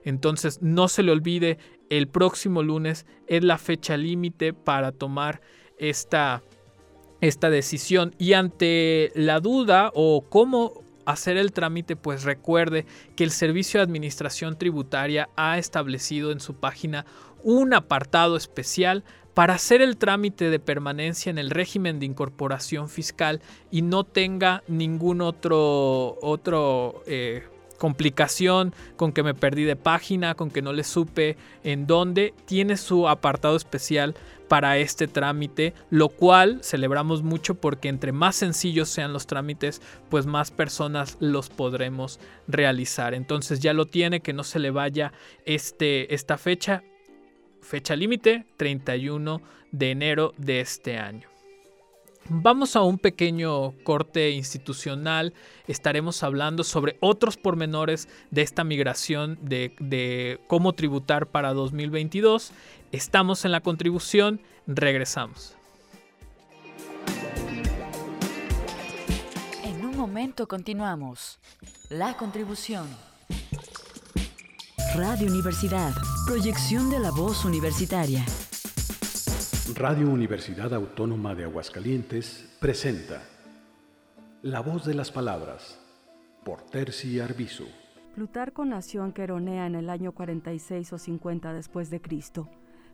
Entonces, 0.05 0.61
no 0.61 0.89
se 0.89 1.05
le 1.05 1.13
olvide, 1.13 1.59
el 1.89 2.09
próximo 2.09 2.65
lunes 2.65 3.07
es 3.29 3.45
la 3.45 3.59
fecha 3.59 3.97
límite 3.97 4.53
para 4.55 4.91
tomar 4.91 5.41
esta, 5.79 6.43
esta 7.21 7.49
decisión. 7.49 8.13
Y 8.19 8.33
ante 8.33 9.13
la 9.15 9.39
duda 9.39 9.93
o 9.95 10.25
cómo 10.29 10.90
hacer 11.13 11.37
el 11.37 11.53
trámite, 11.53 11.97
pues 11.97 12.25
recuerde 12.25 12.87
que 13.17 13.25
el 13.25 13.31
Servicio 13.31 13.79
de 13.79 13.85
Administración 13.85 14.59
Tributaria 14.59 15.29
ha 15.37 15.59
establecido 15.59 16.33
en 16.33 16.41
su 16.41 16.55
página 16.55 17.07
un 17.43 17.75
apartado 17.75 18.37
especial 18.37 19.05
para 19.35 19.55
hacer 19.55 19.81
el 19.81 19.97
trámite 19.97 20.51
de 20.51 20.59
permanencia 20.59 21.31
en 21.31 21.39
el 21.39 21.51
régimen 21.51 22.01
de 22.01 22.07
incorporación 22.07 22.89
fiscal 22.89 23.41
y 23.71 23.83
no 23.83 24.05
tenga 24.05 24.63
ningún 24.67 25.21
otro, 25.21 26.19
otro 26.21 27.03
eh, 27.07 27.45
complicación 27.81 28.75
con 28.97 29.11
que 29.13 29.23
me 29.23 29.33
perdí 29.33 29.65
de 29.65 29.75
página, 29.75 30.35
con 30.35 30.51
que 30.51 30.61
no 30.61 30.75
le 30.75 30.85
supe 30.85 31.39
en 31.65 31.87
dónde, 31.87 32.35
tiene 32.45 32.77
su 32.77 33.09
apartado 33.09 33.57
especial 33.57 34.15
para 34.49 34.77
este 34.77 35.09
trámite, 35.09 35.73
lo 35.89 36.11
cual 36.11 36.61
celebramos 36.63 37.23
mucho 37.23 37.55
porque 37.55 37.89
entre 37.89 38.13
más 38.13 38.37
sencillos 38.37 38.91
sean 38.91 39.15
los 39.15 39.27
trámites, 39.27 39.81
pues 40.11 40.27
más 40.27 40.51
personas 40.51 41.17
los 41.21 41.49
podremos 41.49 42.21
realizar. 42.47 43.15
Entonces 43.15 43.61
ya 43.61 43.73
lo 43.73 43.87
tiene, 43.87 44.21
que 44.21 44.35
no 44.35 44.45
se 44.45 44.59
le 44.59 44.71
vaya 44.71 45.15
este, 45.47 46.15
esta 46.15 46.37
fecha, 46.37 46.83
fecha 47.63 47.97
límite 47.97 48.45
31 48.59 49.41
de 49.73 49.91
enero 49.91 50.35
de 50.37 50.61
este 50.61 50.99
año. 50.99 51.30
Vamos 52.29 52.77
a 52.77 52.83
un 52.83 52.99
pequeño 52.99 53.73
corte 53.83 54.31
institucional. 54.31 55.33
Estaremos 55.67 56.23
hablando 56.23 56.63
sobre 56.65 56.97
otros 57.01 57.37
pormenores 57.37 58.09
de 58.31 58.43
esta 58.43 58.63
migración 58.63 59.39
de, 59.43 59.75
de, 59.81 60.41
cómo 60.47 60.73
tributar 60.75 61.27
para 61.27 61.53
2022. 61.53 62.53
Estamos 62.93 63.45
en 63.45 63.53
la 63.53 63.61
contribución. 63.61 64.41
Regresamos. 64.67 65.57
En 69.65 69.85
un 69.85 69.97
momento 69.97 70.47
continuamos. 70.47 71.39
La 71.89 72.17
contribución. 72.17 72.87
Radio 74.95 75.29
Universidad. 75.29 75.93
Proyección 76.27 76.91
de 76.91 76.99
la 76.99 77.11
voz 77.11 77.45
universitaria. 77.45 78.25
Radio 79.75 80.11
Universidad 80.11 80.75
Autónoma 80.75 81.35
de 81.35 81.45
Aguascalientes 81.45 82.57
presenta 82.61 83.23
La 84.43 84.61
voz 84.61 84.85
de 84.85 84.95
las 84.95 85.13
palabras 85.13 85.79
por 86.45 86.63
Terci 86.63 87.21
Arbizu. 87.21 87.67
Plutarco 88.15 88.65
nació 88.65 89.05
en 89.05 89.13
Queronea 89.13 89.67
en 89.67 89.75
el 89.75 89.91
año 89.91 90.13
46 90.13 90.93
o 90.93 90.99
50 90.99 91.53
después 91.53 91.91
de 91.91 92.01
Cristo. 92.01 92.49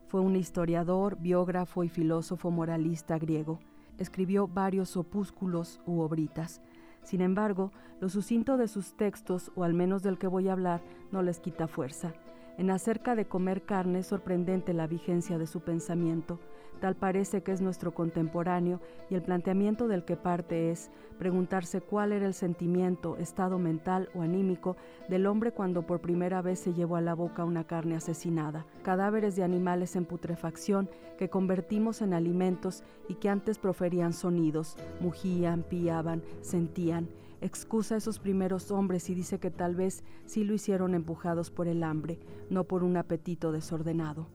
Fue 0.08 0.20
un 0.20 0.36
historiador, 0.36 1.16
biógrafo 1.18 1.84
y 1.84 1.88
filósofo 1.88 2.50
moralista 2.50 3.18
griego. 3.18 3.58
Escribió 3.98 4.46
varios 4.46 4.96
opúsculos 4.96 5.80
u 5.86 6.00
obritas. 6.00 6.60
Sin 7.02 7.20
embargo, 7.20 7.72
lo 8.00 8.08
sucinto 8.08 8.56
de 8.56 8.68
sus 8.68 8.96
textos, 8.96 9.50
o 9.54 9.64
al 9.64 9.72
menos 9.72 10.02
del 10.02 10.18
que 10.18 10.26
voy 10.26 10.48
a 10.48 10.52
hablar, 10.52 10.82
no 11.12 11.22
les 11.22 11.40
quita 11.40 11.68
fuerza. 11.68 12.12
En 12.58 12.70
acerca 12.70 13.14
de 13.14 13.26
comer 13.26 13.62
carne 13.62 13.98
es 13.98 14.06
sorprendente 14.06 14.72
la 14.72 14.86
vigencia 14.86 15.38
de 15.38 15.46
su 15.46 15.60
pensamiento. 15.60 16.40
Tal 16.80 16.94
parece 16.94 17.42
que 17.42 17.52
es 17.52 17.62
nuestro 17.62 17.94
contemporáneo 17.94 18.80
y 19.08 19.14
el 19.14 19.22
planteamiento 19.22 19.88
del 19.88 20.04
que 20.04 20.16
parte 20.16 20.70
es 20.70 20.90
preguntarse 21.18 21.80
cuál 21.80 22.12
era 22.12 22.26
el 22.26 22.34
sentimiento, 22.34 23.16
estado 23.16 23.58
mental 23.58 24.10
o 24.14 24.20
anímico 24.20 24.76
del 25.08 25.26
hombre 25.26 25.52
cuando 25.52 25.86
por 25.86 26.00
primera 26.00 26.42
vez 26.42 26.58
se 26.58 26.74
llevó 26.74 26.96
a 26.96 27.00
la 27.00 27.14
boca 27.14 27.44
una 27.44 27.64
carne 27.64 27.96
asesinada, 27.96 28.66
cadáveres 28.82 29.36
de 29.36 29.44
animales 29.44 29.96
en 29.96 30.04
putrefacción 30.04 30.90
que 31.16 31.30
convertimos 31.30 32.02
en 32.02 32.12
alimentos 32.12 32.84
y 33.08 33.14
que 33.14 33.30
antes 33.30 33.58
proferían 33.58 34.12
sonidos, 34.12 34.76
mugían, 35.00 35.62
piaban, 35.62 36.22
sentían. 36.42 37.08
Excusa 37.40 37.94
a 37.94 37.98
esos 37.98 38.18
primeros 38.18 38.70
hombres 38.70 39.08
y 39.08 39.14
dice 39.14 39.38
que 39.38 39.50
tal 39.50 39.76
vez 39.76 40.04
sí 40.26 40.44
lo 40.44 40.54
hicieron 40.54 40.94
empujados 40.94 41.50
por 41.50 41.68
el 41.68 41.82
hambre, 41.82 42.18
no 42.50 42.64
por 42.64 42.82
un 42.82 42.96
apetito 42.96 43.52
desordenado. 43.52 44.26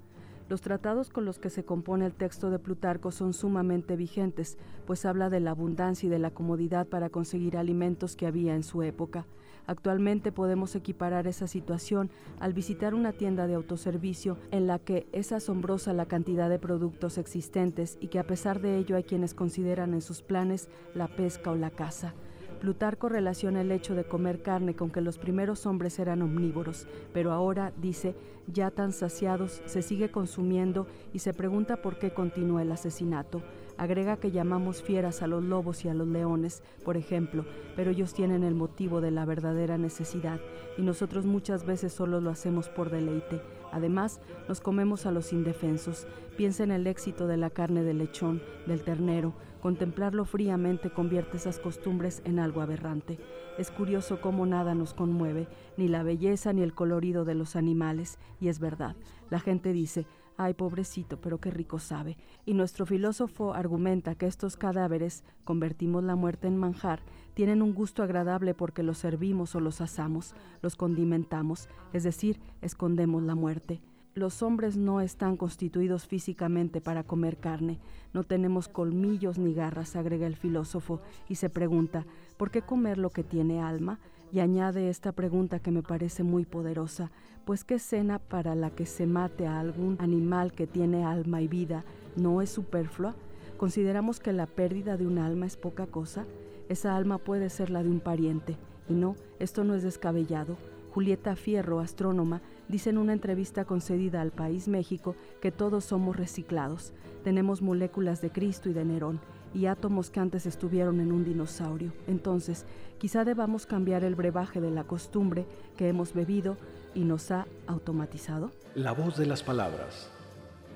Los 0.51 0.59
tratados 0.59 1.09
con 1.09 1.23
los 1.23 1.39
que 1.39 1.49
se 1.49 1.63
compone 1.63 2.05
el 2.05 2.13
texto 2.13 2.49
de 2.49 2.59
Plutarco 2.59 3.11
son 3.11 3.31
sumamente 3.31 3.95
vigentes, 3.95 4.57
pues 4.85 5.05
habla 5.05 5.29
de 5.29 5.39
la 5.39 5.51
abundancia 5.51 6.07
y 6.07 6.09
de 6.09 6.19
la 6.19 6.31
comodidad 6.31 6.87
para 6.87 7.09
conseguir 7.09 7.55
alimentos 7.55 8.17
que 8.17 8.27
había 8.27 8.53
en 8.53 8.63
su 8.63 8.83
época. 8.83 9.25
Actualmente 9.65 10.33
podemos 10.33 10.75
equiparar 10.75 11.25
esa 11.25 11.47
situación 11.47 12.09
al 12.41 12.51
visitar 12.51 12.93
una 12.93 13.13
tienda 13.13 13.47
de 13.47 13.53
autoservicio 13.53 14.37
en 14.51 14.67
la 14.67 14.77
que 14.77 15.07
es 15.13 15.31
asombrosa 15.31 15.93
la 15.93 16.05
cantidad 16.05 16.49
de 16.49 16.59
productos 16.59 17.17
existentes 17.17 17.97
y 18.01 18.09
que 18.09 18.19
a 18.19 18.27
pesar 18.27 18.59
de 18.59 18.77
ello 18.77 18.97
hay 18.97 19.03
quienes 19.03 19.33
consideran 19.33 19.93
en 19.93 20.01
sus 20.01 20.21
planes 20.21 20.67
la 20.93 21.07
pesca 21.07 21.51
o 21.51 21.55
la 21.55 21.69
caza. 21.69 22.13
Plutarco 22.61 23.09
relaciona 23.09 23.61
el 23.61 23.71
hecho 23.71 23.95
de 23.95 24.03
comer 24.03 24.43
carne 24.43 24.75
con 24.75 24.91
que 24.91 25.01
los 25.01 25.17
primeros 25.17 25.65
hombres 25.65 25.97
eran 25.97 26.21
omnívoros, 26.21 26.85
pero 27.11 27.31
ahora, 27.31 27.73
dice, 27.81 28.13
ya 28.45 28.69
tan 28.69 28.93
saciados, 28.93 29.63
se 29.65 29.81
sigue 29.81 30.11
consumiendo 30.11 30.85
y 31.11 31.19
se 31.19 31.33
pregunta 31.33 31.81
por 31.81 31.97
qué 31.97 32.13
continúa 32.13 32.61
el 32.61 32.71
asesinato. 32.71 33.41
Agrega 33.77 34.17
que 34.17 34.29
llamamos 34.29 34.83
fieras 34.83 35.23
a 35.23 35.27
los 35.27 35.43
lobos 35.43 35.83
y 35.85 35.89
a 35.89 35.95
los 35.95 36.07
leones, 36.07 36.61
por 36.85 36.97
ejemplo, 36.97 37.45
pero 37.75 37.89
ellos 37.89 38.13
tienen 38.13 38.43
el 38.43 38.53
motivo 38.53 39.01
de 39.01 39.09
la 39.09 39.25
verdadera 39.25 39.79
necesidad 39.79 40.39
y 40.77 40.83
nosotros 40.83 41.25
muchas 41.25 41.65
veces 41.65 41.91
solo 41.91 42.21
lo 42.21 42.29
hacemos 42.29 42.69
por 42.69 42.91
deleite. 42.91 43.41
Además, 43.71 44.21
nos 44.47 44.61
comemos 44.61 45.07
a 45.07 45.11
los 45.11 45.33
indefensos. 45.33 46.05
Piensa 46.37 46.63
en 46.63 46.71
el 46.71 46.85
éxito 46.85 47.25
de 47.25 47.37
la 47.37 47.49
carne 47.49 47.81
del 47.81 47.97
lechón, 47.97 48.39
del 48.67 48.83
ternero, 48.83 49.33
Contemplarlo 49.61 50.25
fríamente 50.25 50.89
convierte 50.89 51.37
esas 51.37 51.59
costumbres 51.59 52.23
en 52.25 52.39
algo 52.39 52.61
aberrante. 52.61 53.19
Es 53.59 53.69
curioso 53.69 54.19
cómo 54.19 54.47
nada 54.47 54.73
nos 54.73 54.95
conmueve, 54.95 55.47
ni 55.77 55.87
la 55.87 56.01
belleza 56.01 56.51
ni 56.51 56.63
el 56.63 56.73
colorido 56.73 57.25
de 57.25 57.35
los 57.35 57.55
animales, 57.55 58.17
y 58.39 58.47
es 58.47 58.59
verdad. 58.59 58.95
La 59.29 59.39
gente 59.39 59.71
dice, 59.71 60.07
ay 60.35 60.55
pobrecito, 60.55 61.21
pero 61.21 61.39
qué 61.39 61.51
rico 61.51 61.77
sabe. 61.77 62.17
Y 62.43 62.55
nuestro 62.55 62.87
filósofo 62.87 63.53
argumenta 63.53 64.15
que 64.15 64.25
estos 64.25 64.57
cadáveres, 64.57 65.23
convertimos 65.43 66.03
la 66.03 66.15
muerte 66.15 66.47
en 66.47 66.57
manjar, 66.57 67.01
tienen 67.35 67.61
un 67.61 67.75
gusto 67.75 68.01
agradable 68.01 68.55
porque 68.55 68.81
los 68.81 68.97
servimos 68.97 69.53
o 69.53 69.59
los 69.59 69.79
asamos, 69.79 70.33
los 70.63 70.75
condimentamos, 70.75 71.69
es 71.93 72.01
decir, 72.01 72.39
escondemos 72.61 73.21
la 73.21 73.35
muerte. 73.35 73.79
Los 74.13 74.43
hombres 74.43 74.75
no 74.75 74.99
están 74.99 75.37
constituidos 75.37 76.05
físicamente 76.05 76.81
para 76.81 77.05
comer 77.05 77.37
carne, 77.37 77.79
no 78.13 78.25
tenemos 78.25 78.67
colmillos 78.67 79.37
ni 79.37 79.53
garras, 79.53 79.95
agrega 79.95 80.27
el 80.27 80.35
filósofo, 80.35 80.99
y 81.29 81.35
se 81.35 81.49
pregunta, 81.49 82.05
¿por 82.35 82.51
qué 82.51 82.61
comer 82.61 82.97
lo 82.97 83.09
que 83.09 83.23
tiene 83.23 83.61
alma? 83.61 83.99
Y 84.33 84.41
añade 84.41 84.89
esta 84.89 85.13
pregunta 85.13 85.59
que 85.59 85.71
me 85.71 85.81
parece 85.81 86.23
muy 86.23 86.43
poderosa, 86.43 87.09
pues 87.45 87.63
¿qué 87.63 87.79
cena 87.79 88.19
para 88.19 88.53
la 88.53 88.69
que 88.69 88.85
se 88.85 89.07
mate 89.07 89.47
a 89.47 89.61
algún 89.61 89.95
animal 90.01 90.51
que 90.51 90.67
tiene 90.67 91.05
alma 91.05 91.41
y 91.41 91.47
vida 91.47 91.85
no 92.17 92.41
es 92.41 92.49
superflua? 92.49 93.15
¿Consideramos 93.55 94.19
que 94.19 94.33
la 94.33 94.45
pérdida 94.45 94.97
de 94.97 95.07
un 95.07 95.19
alma 95.19 95.45
es 95.45 95.55
poca 95.55 95.87
cosa? 95.87 96.25
Esa 96.67 96.97
alma 96.97 97.17
puede 97.17 97.49
ser 97.49 97.69
la 97.69 97.81
de 97.81 97.89
un 97.89 98.01
pariente, 98.01 98.57
y 98.89 98.93
no, 98.93 99.15
esto 99.39 99.63
no 99.63 99.73
es 99.73 99.83
descabellado. 99.83 100.57
Julieta 100.93 101.35
Fierro, 101.35 101.79
astrónoma, 101.79 102.41
dice 102.67 102.89
en 102.89 102.97
una 102.97 103.13
entrevista 103.13 103.65
concedida 103.65 104.21
al 104.21 104.31
país 104.31 104.67
México 104.67 105.15
que 105.41 105.51
todos 105.51 105.85
somos 105.85 106.17
reciclados. 106.17 106.93
Tenemos 107.23 107.61
moléculas 107.61 108.21
de 108.21 108.29
Cristo 108.29 108.69
y 108.69 108.73
de 108.73 108.83
Nerón 108.83 109.19
y 109.53 109.65
átomos 109.67 110.09
que 110.09 110.19
antes 110.19 110.45
estuvieron 110.45 110.99
en 110.99 111.11
un 111.11 111.23
dinosaurio. 111.23 111.93
Entonces, 112.07 112.65
quizá 112.99 113.23
debamos 113.23 113.65
cambiar 113.65 114.03
el 114.03 114.15
brebaje 114.15 114.59
de 114.59 114.71
la 114.71 114.83
costumbre 114.83 115.45
que 115.77 115.87
hemos 115.87 116.13
bebido 116.13 116.57
y 116.93 117.05
nos 117.05 117.31
ha 117.31 117.47
automatizado. 117.67 118.51
La 118.75 118.91
voz 118.91 119.17
de 119.17 119.25
las 119.25 119.43
palabras, 119.43 120.09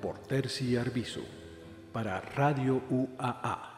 por 0.00 0.18
Terci 0.18 0.76
Arbizu, 0.76 1.22
para 1.92 2.20
Radio 2.20 2.82
UAA. 2.90 3.72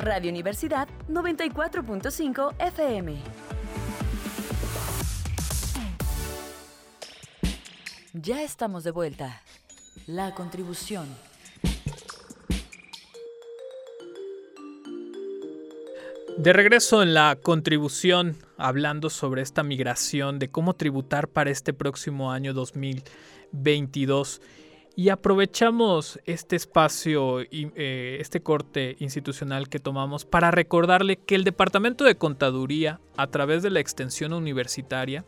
Radio 0.00 0.30
Universidad 0.30 0.88
94.5 1.08 2.54
FM. 2.58 3.47
Ya 8.20 8.42
estamos 8.42 8.82
de 8.82 8.90
vuelta. 8.90 9.42
La 10.08 10.34
contribución. 10.34 11.06
De 16.36 16.52
regreso 16.52 17.00
en 17.04 17.14
la 17.14 17.38
contribución, 17.40 18.36
hablando 18.56 19.08
sobre 19.08 19.42
esta 19.42 19.62
migración, 19.62 20.40
de 20.40 20.50
cómo 20.50 20.74
tributar 20.74 21.28
para 21.28 21.50
este 21.50 21.72
próximo 21.72 22.32
año 22.32 22.54
2022. 22.54 24.40
Y 24.96 25.10
aprovechamos 25.10 26.18
este 26.24 26.56
espacio 26.56 27.42
y 27.42 27.70
eh, 27.76 28.18
este 28.20 28.40
corte 28.40 28.96
institucional 28.98 29.68
que 29.68 29.78
tomamos 29.78 30.24
para 30.24 30.50
recordarle 30.50 31.18
que 31.18 31.36
el 31.36 31.44
Departamento 31.44 32.02
de 32.02 32.16
Contaduría, 32.16 33.00
a 33.16 33.28
través 33.28 33.62
de 33.62 33.70
la 33.70 33.78
extensión 33.78 34.32
universitaria, 34.32 35.24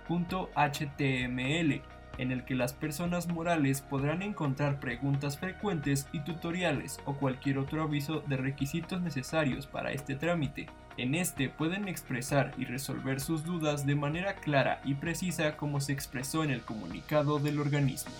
en 2.18 2.32
el 2.32 2.44
que 2.44 2.54
las 2.54 2.72
personas 2.72 3.28
morales 3.28 3.82
podrán 3.82 4.22
encontrar 4.22 4.80
preguntas 4.80 5.38
frecuentes 5.38 6.08
y 6.12 6.20
tutoriales 6.20 6.98
o 7.04 7.14
cualquier 7.14 7.58
otro 7.58 7.82
aviso 7.82 8.20
de 8.26 8.36
requisitos 8.36 9.00
necesarios 9.02 9.66
para 9.66 9.92
este 9.92 10.14
trámite. 10.14 10.66
En 10.96 11.14
este 11.14 11.50
pueden 11.50 11.88
expresar 11.88 12.54
y 12.56 12.64
resolver 12.64 13.20
sus 13.20 13.44
dudas 13.44 13.84
de 13.84 13.96
manera 13.96 14.36
clara 14.36 14.80
y 14.84 14.94
precisa 14.94 15.56
como 15.56 15.80
se 15.80 15.92
expresó 15.92 16.42
en 16.42 16.50
el 16.50 16.62
comunicado 16.62 17.38
del 17.38 17.60
organismo. 17.60 18.12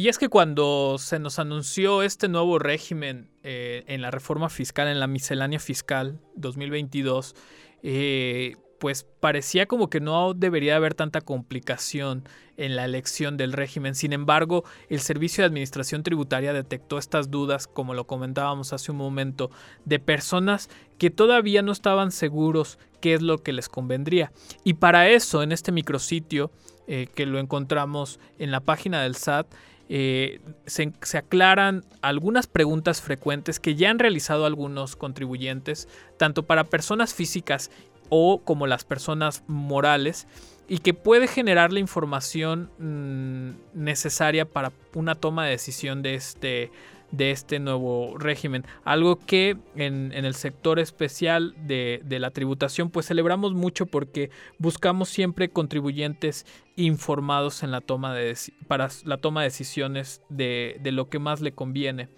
Y 0.00 0.08
es 0.08 0.16
que 0.16 0.30
cuando 0.30 0.96
se 0.96 1.18
nos 1.18 1.38
anunció 1.38 2.02
este 2.02 2.26
nuevo 2.26 2.58
régimen 2.58 3.28
eh, 3.42 3.84
en 3.86 4.00
la 4.00 4.10
reforma 4.10 4.48
fiscal, 4.48 4.88
en 4.88 4.98
la 4.98 5.06
miscelánea 5.06 5.58
fiscal 5.58 6.18
2022, 6.36 7.34
eh, 7.82 8.56
pues 8.78 9.04
parecía 9.20 9.66
como 9.66 9.90
que 9.90 10.00
no 10.00 10.32
debería 10.32 10.76
haber 10.76 10.94
tanta 10.94 11.20
complicación 11.20 12.26
en 12.56 12.76
la 12.76 12.86
elección 12.86 13.36
del 13.36 13.52
régimen. 13.52 13.94
Sin 13.94 14.14
embargo, 14.14 14.64
el 14.88 15.00
Servicio 15.00 15.42
de 15.42 15.48
Administración 15.48 16.02
Tributaria 16.02 16.54
detectó 16.54 16.96
estas 16.96 17.30
dudas, 17.30 17.66
como 17.66 17.92
lo 17.92 18.06
comentábamos 18.06 18.72
hace 18.72 18.92
un 18.92 18.96
momento, 18.96 19.50
de 19.84 19.98
personas 19.98 20.70
que 20.96 21.10
todavía 21.10 21.60
no 21.60 21.72
estaban 21.72 22.10
seguros 22.10 22.78
qué 23.02 23.12
es 23.12 23.20
lo 23.20 23.42
que 23.42 23.52
les 23.52 23.68
convendría. 23.68 24.32
Y 24.64 24.74
para 24.74 25.10
eso, 25.10 25.42
en 25.42 25.52
este 25.52 25.72
micrositio, 25.72 26.50
eh, 26.86 27.06
que 27.14 27.26
lo 27.26 27.38
encontramos 27.38 28.18
en 28.38 28.50
la 28.50 28.60
página 28.60 29.02
del 29.02 29.14
SAT, 29.14 29.46
eh, 29.92 30.38
se, 30.66 30.92
aclaran 31.18 31.84
algunas 32.00 32.46
preguntas 32.46 33.02
frecuentes 33.02 33.58
que 33.58 33.74
ya 33.74 33.90
han 33.90 33.98
realizado 33.98 34.46
algunos 34.46 34.94
contribuyentes, 34.94 35.88
tanto 36.16 36.44
para 36.44 36.62
personas 36.62 37.12
físicas 37.12 37.72
o 38.08 38.40
como 38.44 38.68
las 38.68 38.84
personas 38.84 39.42
morales, 39.48 40.28
y 40.68 40.78
que 40.78 40.94
puede 40.94 41.26
generar 41.26 41.72
la 41.72 41.80
información 41.80 42.70
mm, 42.78 43.82
necesaria 43.82 44.44
para 44.44 44.70
una 44.94 45.16
toma 45.16 45.44
de 45.44 45.50
decisión 45.50 46.02
de 46.02 46.14
este, 46.14 46.70
de 47.12 47.30
este 47.30 47.58
nuevo 47.58 48.16
régimen. 48.18 48.64
Algo 48.84 49.18
que 49.18 49.56
en, 49.74 50.12
el 50.12 50.34
sector 50.34 50.78
especial 50.78 51.54
de, 51.66 52.02
la 52.08 52.30
tributación 52.30 52.90
pues 52.90 53.06
celebramos 53.06 53.54
mucho 53.54 53.86
porque 53.86 54.30
buscamos 54.58 55.08
siempre 55.08 55.50
contribuyentes 55.50 56.46
informados 56.76 57.62
en 57.62 57.70
la 57.70 57.80
toma 57.80 58.14
de, 58.14 58.36
para 58.68 58.88
la 59.04 59.18
toma 59.18 59.42
de 59.42 59.48
decisiones 59.48 60.22
de, 60.28 60.78
lo 60.84 61.08
que 61.08 61.18
más 61.18 61.40
le 61.40 61.52
conviene. 61.52 62.08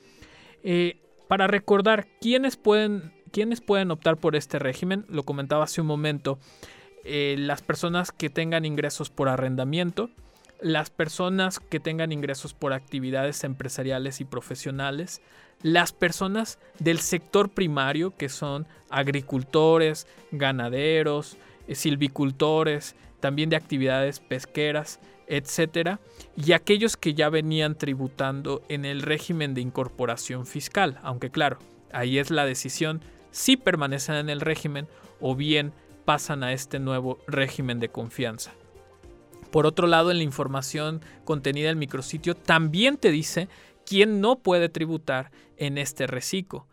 Eh, 0.62 0.98
para 1.28 1.46
recordar 1.46 2.06
quiénes 2.20 2.56
pueden, 2.56 3.12
quiénes 3.30 3.60
pueden 3.60 3.90
optar 3.90 4.18
por 4.18 4.36
este 4.36 4.58
régimen, 4.58 5.06
lo 5.08 5.22
comentaba 5.22 5.64
hace 5.64 5.80
un 5.80 5.86
momento, 5.86 6.38
eh, 7.04 7.36
las 7.38 7.62
personas 7.62 8.12
que 8.12 8.30
tengan 8.30 8.64
ingresos 8.64 9.10
por 9.10 9.28
arrendamiento, 9.28 10.10
las 10.62 10.90
personas 10.90 11.58
que 11.58 11.80
tengan 11.80 12.12
ingresos 12.12 12.54
por 12.54 12.72
actividades 12.72 13.44
empresariales 13.44 14.20
y 14.20 14.24
profesionales, 14.24 15.20
las 15.62 15.92
personas 15.92 16.58
del 16.78 17.00
sector 17.00 17.50
primario, 17.50 18.16
que 18.16 18.28
son 18.28 18.66
agricultores, 18.90 20.06
ganaderos, 20.30 21.36
eh, 21.66 21.74
silvicultores, 21.74 22.96
también 23.20 23.50
de 23.50 23.56
actividades 23.56 24.20
pesqueras, 24.20 25.00
etcétera, 25.26 26.00
y 26.36 26.52
aquellos 26.52 26.96
que 26.96 27.14
ya 27.14 27.28
venían 27.28 27.76
tributando 27.76 28.62
en 28.68 28.84
el 28.84 29.02
régimen 29.02 29.54
de 29.54 29.60
incorporación 29.60 30.46
fiscal, 30.46 30.98
aunque 31.02 31.30
claro, 31.30 31.58
ahí 31.92 32.18
es 32.18 32.30
la 32.30 32.44
decisión 32.44 33.00
si 33.30 33.56
permanecen 33.56 34.16
en 34.16 34.30
el 34.30 34.40
régimen 34.40 34.88
o 35.20 35.34
bien 35.34 35.72
pasan 36.04 36.42
a 36.42 36.52
este 36.52 36.78
nuevo 36.78 37.18
régimen 37.26 37.80
de 37.80 37.88
confianza. 37.88 38.52
Por 39.52 39.66
otro 39.66 39.86
lado, 39.86 40.10
en 40.10 40.16
la 40.16 40.24
información 40.24 41.02
contenida 41.24 41.66
en 41.66 41.72
el 41.72 41.76
micrositio 41.76 42.34
también 42.34 42.96
te 42.96 43.10
dice 43.10 43.48
quién 43.84 44.20
no 44.20 44.40
puede 44.40 44.70
tributar 44.70 45.30
en 45.58 45.76
este 45.76 46.06
reciclo. 46.06 46.66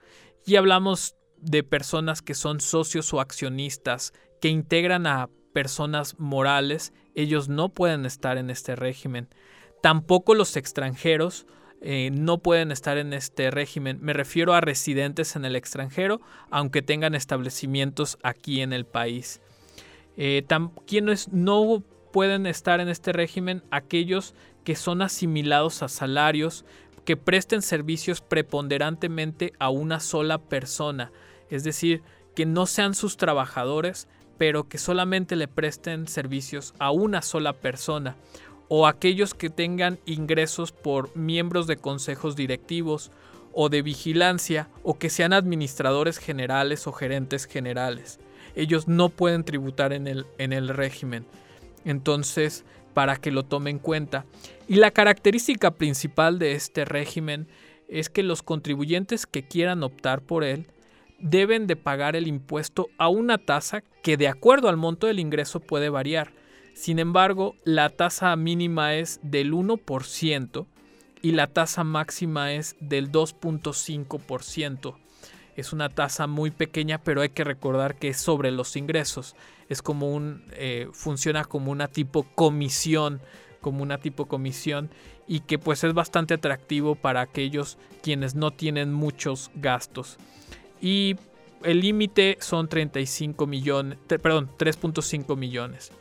Y 0.45 0.55
hablamos 0.55 1.15
de 1.37 1.63
personas 1.63 2.21
que 2.21 2.33
son 2.33 2.61
socios 2.61 3.13
o 3.13 3.19
accionistas 3.19 4.13
que 4.41 4.47
integran 4.47 5.07
a 5.07 5.29
personas 5.53 6.17
morales, 6.19 6.93
ellos 7.15 7.49
no 7.49 7.69
pueden 7.69 8.05
estar 8.05 8.37
en 8.37 8.49
este 8.49 8.77
régimen. 8.77 9.27
Tampoco 9.81 10.33
los 10.33 10.55
extranjeros 10.55 11.45
eh, 11.81 12.11
no 12.13 12.37
pueden 12.37 12.71
estar 12.71 12.97
en 12.97 13.11
este 13.11 13.51
régimen. 13.51 13.99
Me 14.01 14.13
refiero 14.13 14.53
a 14.53 14.61
residentes 14.61 15.35
en 15.35 15.43
el 15.43 15.57
extranjero, 15.57 16.21
aunque 16.49 16.81
tengan 16.81 17.13
establecimientos 17.13 18.17
aquí 18.23 18.61
en 18.61 18.71
el 18.71 18.85
país. 18.85 19.41
Eh, 20.15 20.45
no 21.31 21.83
pueden 22.11 22.45
estar 22.45 22.79
en 22.79 22.89
este 22.89 23.11
régimen 23.11 23.63
aquellos 23.71 24.33
que 24.63 24.75
son 24.75 25.01
asimilados 25.01 25.83
a 25.83 25.87
salarios 25.87 26.65
que 27.05 27.17
presten 27.17 27.61
servicios 27.61 28.21
preponderantemente 28.21 29.53
a 29.59 29.69
una 29.69 29.99
sola 29.99 30.37
persona, 30.37 31.11
es 31.49 31.63
decir, 31.63 32.03
que 32.35 32.45
no 32.45 32.65
sean 32.67 32.93
sus 32.93 33.17
trabajadores, 33.17 34.07
pero 34.37 34.69
que 34.69 34.77
solamente 34.77 35.35
le 35.35 35.47
presten 35.47 36.07
servicios 36.07 36.73
a 36.79 36.91
una 36.91 37.21
sola 37.21 37.53
persona, 37.53 38.15
o 38.67 38.85
aquellos 38.85 39.33
que 39.33 39.49
tengan 39.49 39.99
ingresos 40.05 40.71
por 40.71 41.15
miembros 41.17 41.67
de 41.67 41.77
consejos 41.77 42.35
directivos 42.35 43.11
o 43.53 43.69
de 43.69 43.81
vigilancia, 43.81 44.69
o 44.83 44.97
que 44.99 45.09
sean 45.09 45.33
administradores 45.33 46.19
generales 46.19 46.85
o 46.85 46.91
gerentes 46.93 47.45
generales. 47.45 48.19
Ellos 48.55 48.87
no 48.87 49.09
pueden 49.09 49.43
tributar 49.43 49.93
en 49.93 50.07
el, 50.07 50.27
en 50.37 50.53
el 50.53 50.69
régimen. 50.69 51.25
Entonces, 51.85 52.65
para 52.93 53.15
que 53.17 53.31
lo 53.31 53.43
tome 53.43 53.69
en 53.69 53.79
cuenta. 53.79 54.25
Y 54.67 54.75
la 54.75 54.91
característica 54.91 55.71
principal 55.71 56.39
de 56.39 56.53
este 56.53 56.85
régimen 56.85 57.47
es 57.87 58.09
que 58.09 58.23
los 58.23 58.43
contribuyentes 58.43 59.25
que 59.25 59.47
quieran 59.47 59.83
optar 59.83 60.21
por 60.21 60.43
él 60.43 60.67
deben 61.19 61.67
de 61.67 61.75
pagar 61.75 62.15
el 62.15 62.27
impuesto 62.27 62.89
a 62.97 63.09
una 63.09 63.37
tasa 63.37 63.83
que 64.03 64.17
de 64.17 64.27
acuerdo 64.27 64.69
al 64.69 64.77
monto 64.77 65.07
del 65.07 65.19
ingreso 65.19 65.59
puede 65.59 65.89
variar. 65.89 66.31
Sin 66.73 66.99
embargo, 66.99 67.55
la 67.65 67.89
tasa 67.89 68.35
mínima 68.35 68.95
es 68.95 69.19
del 69.21 69.53
1% 69.53 70.65
y 71.21 71.31
la 71.31 71.47
tasa 71.47 71.83
máxima 71.83 72.53
es 72.53 72.75
del 72.79 73.11
2.5%. 73.11 74.95
Es 75.59 75.73
una 75.73 75.89
tasa 75.89 76.27
muy 76.27 76.51
pequeña, 76.51 76.99
pero 77.03 77.21
hay 77.21 77.29
que 77.29 77.43
recordar 77.43 77.95
que 77.95 78.09
es 78.09 78.17
sobre 78.17 78.51
los 78.51 78.75
ingresos 78.75 79.35
es 79.69 79.83
como 79.83 80.13
un, 80.13 80.43
eh, 80.53 80.89
funciona 80.91 81.45
como 81.45 81.71
una 81.71 81.87
tipo 81.87 82.23
comisión, 82.35 83.21
como 83.61 83.83
una 83.83 83.99
tipo 83.99 84.25
comisión 84.25 84.89
y 85.27 85.41
que 85.41 85.59
pues 85.59 85.83
es 85.83 85.93
bastante 85.93 86.33
atractivo 86.33 86.95
para 86.95 87.21
aquellos 87.21 87.77
quienes 88.01 88.33
no 88.33 88.51
tienen 88.51 88.91
muchos 88.91 89.51
gastos. 89.55 90.17
Y 90.81 91.17
el 91.63 91.81
límite 91.81 92.37
son 92.41 92.67
35 92.67 93.45
millones, 93.45 93.99
perdón, 94.07 94.49
3.5 94.57 95.37
millones. 95.37 95.91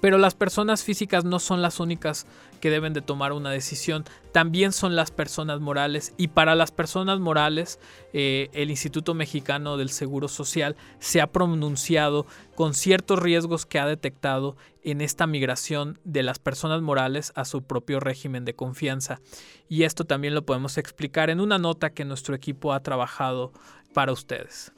Pero 0.00 0.16
las 0.16 0.34
personas 0.34 0.82
físicas 0.82 1.24
no 1.24 1.40
son 1.40 1.60
las 1.60 1.80
únicas 1.80 2.26
que 2.58 2.70
deben 2.70 2.92
de 2.92 3.02
tomar 3.02 3.32
una 3.32 3.50
decisión, 3.50 4.04
también 4.32 4.72
son 4.72 4.96
las 4.96 5.10
personas 5.10 5.60
morales 5.60 6.12
y 6.16 6.28
para 6.28 6.54
las 6.54 6.70
personas 6.70 7.18
morales 7.20 7.78
eh, 8.12 8.50
el 8.52 8.70
Instituto 8.70 9.14
Mexicano 9.14 9.76
del 9.76 9.90
Seguro 9.90 10.28
Social 10.28 10.76
se 10.98 11.20
ha 11.20 11.28
pronunciado 11.28 12.26
con 12.54 12.74
ciertos 12.74 13.18
riesgos 13.18 13.66
que 13.66 13.78
ha 13.78 13.86
detectado 13.86 14.56
en 14.82 15.00
esta 15.00 15.26
migración 15.26 15.98
de 16.04 16.22
las 16.22 16.38
personas 16.38 16.82
morales 16.82 17.32
a 17.34 17.44
su 17.44 17.62
propio 17.62 18.00
régimen 18.00 18.44
de 18.44 18.54
confianza. 18.54 19.20
Y 19.68 19.82
esto 19.82 20.04
también 20.04 20.34
lo 20.34 20.46
podemos 20.46 20.78
explicar 20.78 21.30
en 21.30 21.40
una 21.40 21.58
nota 21.58 21.90
que 21.90 22.04
nuestro 22.04 22.34
equipo 22.34 22.72
ha 22.72 22.82
trabajado 22.82 23.52
para 23.92 24.12
ustedes. 24.12 24.72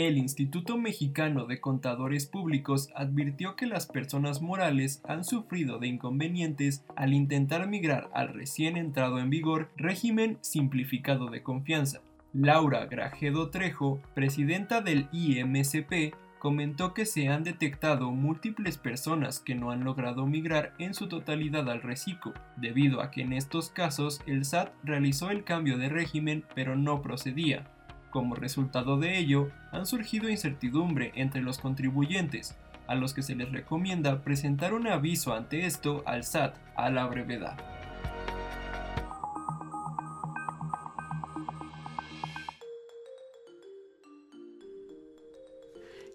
El 0.00 0.16
Instituto 0.16 0.78
Mexicano 0.78 1.44
de 1.44 1.60
Contadores 1.60 2.24
Públicos 2.24 2.88
advirtió 2.94 3.54
que 3.54 3.66
las 3.66 3.84
personas 3.84 4.40
morales 4.40 5.02
han 5.06 5.24
sufrido 5.24 5.78
de 5.78 5.88
inconvenientes 5.88 6.86
al 6.96 7.12
intentar 7.12 7.68
migrar 7.68 8.08
al 8.14 8.28
recién 8.28 8.78
entrado 8.78 9.18
en 9.18 9.28
vigor 9.28 9.68
régimen 9.76 10.38
simplificado 10.40 11.28
de 11.28 11.42
confianza. 11.42 12.00
Laura 12.32 12.86
Grajedo 12.86 13.50
Trejo, 13.50 14.00
presidenta 14.14 14.80
del 14.80 15.06
IMCP, 15.12 16.14
comentó 16.38 16.94
que 16.94 17.04
se 17.04 17.28
han 17.28 17.44
detectado 17.44 18.10
múltiples 18.10 18.78
personas 18.78 19.38
que 19.38 19.54
no 19.54 19.70
han 19.70 19.84
logrado 19.84 20.24
migrar 20.24 20.72
en 20.78 20.94
su 20.94 21.08
totalidad 21.08 21.68
al 21.68 21.82
reciclo, 21.82 22.32
debido 22.56 23.02
a 23.02 23.10
que 23.10 23.20
en 23.20 23.34
estos 23.34 23.68
casos 23.68 24.22
el 24.26 24.46
SAT 24.46 24.72
realizó 24.82 25.28
el 25.28 25.44
cambio 25.44 25.76
de 25.76 25.90
régimen 25.90 26.42
pero 26.54 26.74
no 26.74 27.02
procedía. 27.02 27.70
Como 28.10 28.34
resultado 28.34 28.98
de 28.98 29.18
ello, 29.18 29.50
han 29.70 29.86
surgido 29.86 30.28
incertidumbre 30.28 31.12
entre 31.14 31.42
los 31.42 31.58
contribuyentes, 31.58 32.56
a 32.88 32.96
los 32.96 33.14
que 33.14 33.22
se 33.22 33.36
les 33.36 33.52
recomienda 33.52 34.22
presentar 34.22 34.74
un 34.74 34.88
aviso 34.88 35.32
ante 35.32 35.64
esto 35.64 36.02
al 36.06 36.24
SAT 36.24 36.56
a 36.74 36.90
la 36.90 37.06
brevedad. 37.06 37.56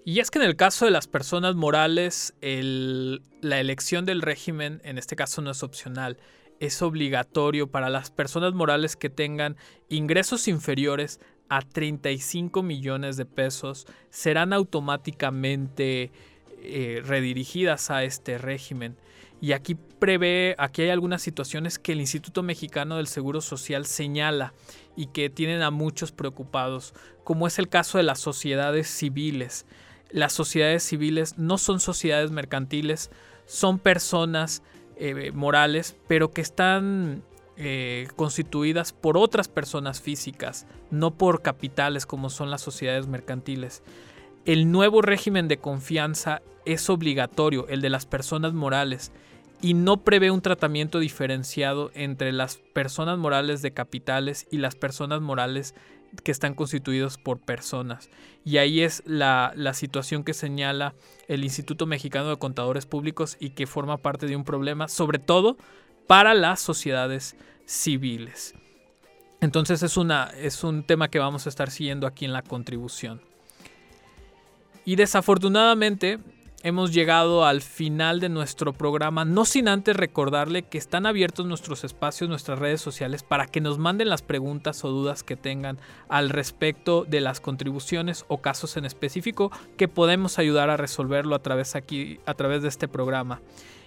Y 0.03 0.19
es 0.19 0.29
que 0.29 0.39
en 0.39 0.45
el 0.45 0.57
caso 0.57 0.83
de 0.83 0.91
las 0.91 1.07
personas 1.07 1.55
morales, 1.55 2.35
la 2.41 3.59
elección 3.59 4.05
del 4.05 4.21
régimen, 4.21 4.81
en 4.83 4.97
este 4.97 5.15
caso 5.15 5.41
no 5.41 5.51
es 5.51 5.63
opcional, 5.63 6.17
es 6.59 6.81
obligatorio 6.81 7.71
para 7.71 7.89
las 7.89 8.11
personas 8.11 8.53
morales 8.53 8.95
que 8.95 9.09
tengan 9.09 9.57
ingresos 9.89 10.47
inferiores 10.47 11.19
a 11.49 11.61
35 11.61 12.63
millones 12.63 13.17
de 13.17 13.25
pesos, 13.25 13.85
serán 14.09 14.53
automáticamente 14.53 16.11
eh, 16.61 17.01
redirigidas 17.05 17.91
a 17.91 18.03
este 18.03 18.37
régimen. 18.37 18.97
Y 19.41 19.51
aquí 19.51 19.75
prevé, 19.75 20.55
aquí 20.57 20.83
hay 20.83 20.89
algunas 20.89 21.21
situaciones 21.21 21.77
que 21.77 21.91
el 21.91 22.01
Instituto 22.01 22.41
Mexicano 22.41 22.97
del 22.97 23.07
Seguro 23.07 23.41
Social 23.41 23.85
señala 23.85 24.53
y 24.95 25.07
que 25.07 25.29
tienen 25.29 25.61
a 25.61 25.71
muchos 25.71 26.11
preocupados, 26.11 26.93
como 27.23 27.45
es 27.45 27.59
el 27.59 27.67
caso 27.67 27.97
de 27.97 28.05
las 28.05 28.19
sociedades 28.19 28.87
civiles 28.87 29.65
las 30.15 30.33
sociedades 30.33 30.83
civiles 30.83 31.37
no 31.37 31.57
son 31.57 31.79
sociedades 31.79 32.31
mercantiles, 32.31 33.11
son 33.45 33.79
personas 33.79 34.63
eh, 34.95 35.31
morales, 35.33 35.97
pero 36.07 36.31
que 36.31 36.41
están 36.41 37.23
eh, 37.57 38.07
constituidas 38.15 38.93
por 38.93 39.17
otras 39.17 39.47
personas 39.47 40.01
físicas, 40.01 40.67
no 40.91 41.11
por 41.11 41.41
capitales 41.41 42.05
como 42.05 42.29
son 42.29 42.51
las 42.51 42.61
sociedades 42.61 43.07
mercantiles. 43.07 43.83
El 44.45 44.71
nuevo 44.71 45.01
régimen 45.01 45.47
de 45.47 45.57
confianza 45.57 46.41
es 46.65 46.89
obligatorio, 46.89 47.67
el 47.67 47.81
de 47.81 47.89
las 47.89 48.05
personas 48.05 48.53
morales, 48.53 49.11
y 49.61 49.73
no 49.73 50.03
prevé 50.03 50.31
un 50.31 50.41
tratamiento 50.41 50.99
diferenciado 50.99 51.91
entre 51.93 52.31
las 52.31 52.57
personas 52.57 53.17
morales 53.17 53.61
de 53.61 53.71
capitales 53.71 54.47
y 54.51 54.57
las 54.57 54.75
personas 54.75 55.21
morales 55.21 55.73
que 56.23 56.31
están 56.31 56.53
constituidos 56.53 57.17
por 57.17 57.39
personas. 57.39 58.09
Y 58.43 58.57
ahí 58.57 58.81
es 58.81 59.03
la, 59.05 59.53
situación 59.73 60.23
que 60.23 60.33
señala 60.33 60.93
el 61.27 61.43
Instituto 61.43 61.85
Mexicano 61.85 62.29
de 62.29 62.37
Contadores 62.37 62.85
Públicos 62.85 63.37
y 63.39 63.51
que 63.51 63.67
forma 63.67 63.97
parte 63.97 64.27
de 64.27 64.35
un 64.35 64.43
problema, 64.43 64.87
sobre 64.87 65.19
todo 65.19 65.57
para 66.07 66.33
las 66.33 66.59
sociedades 66.59 67.35
civiles. 67.65 68.53
Entonces 69.41 69.83
es, 69.83 69.97
una, 69.97 70.31
es 70.37 70.63
un 70.63 70.83
tema 70.83 71.09
que 71.09 71.19
vamos 71.19 71.45
a 71.45 71.49
estar 71.49 71.69
siguiendo 71.69 72.07
aquí 72.07 72.25
en 72.25 72.33
la 72.33 72.41
contribución. 72.41 73.21
Y 74.85 74.95
desafortunadamente 74.95 76.19
hemos 76.65 76.91
llegado 76.91 77.45
al 77.45 77.61
final 77.61 78.19
de 78.19 78.29
nuestro 78.29 78.73
programa, 78.73 79.23
no 79.23 79.45
sin 79.45 79.67
antes 79.67 79.95
recordarle 79.95 80.63
que 80.63 80.79
están 80.79 81.05
abiertos 81.05 81.45
nuestros 81.45 81.83
espacios, 81.83 82.27
nuestras 82.27 82.57
redes 82.57 82.81
sociales, 82.81 83.21
para 83.21 83.45
que 83.45 83.61
nos 83.61 83.77
manden 83.77 84.09
las 84.09 84.23
preguntas 84.23 84.83
o 84.83 84.89
dudas 84.89 85.21
que 85.21 85.35
tengan 85.35 85.77
al 86.09 86.31
respecto 86.31 87.05
de 87.05 87.21
las 87.21 87.39
contribuciones 87.39 88.25
o 88.29 88.41
casos 88.41 88.77
en 88.77 88.85
específico 88.85 89.51
que 89.77 89.87
podemos 89.87 90.39
ayudar 90.39 90.71
a 90.71 90.77
resolverlo 90.77 91.35
a 91.35 91.39
través 91.43 91.75
aquí, 91.75 92.19
a 92.25 92.33
través 92.33 92.63
de 92.63 92.69
este 92.69 92.87
programa. 92.87 93.41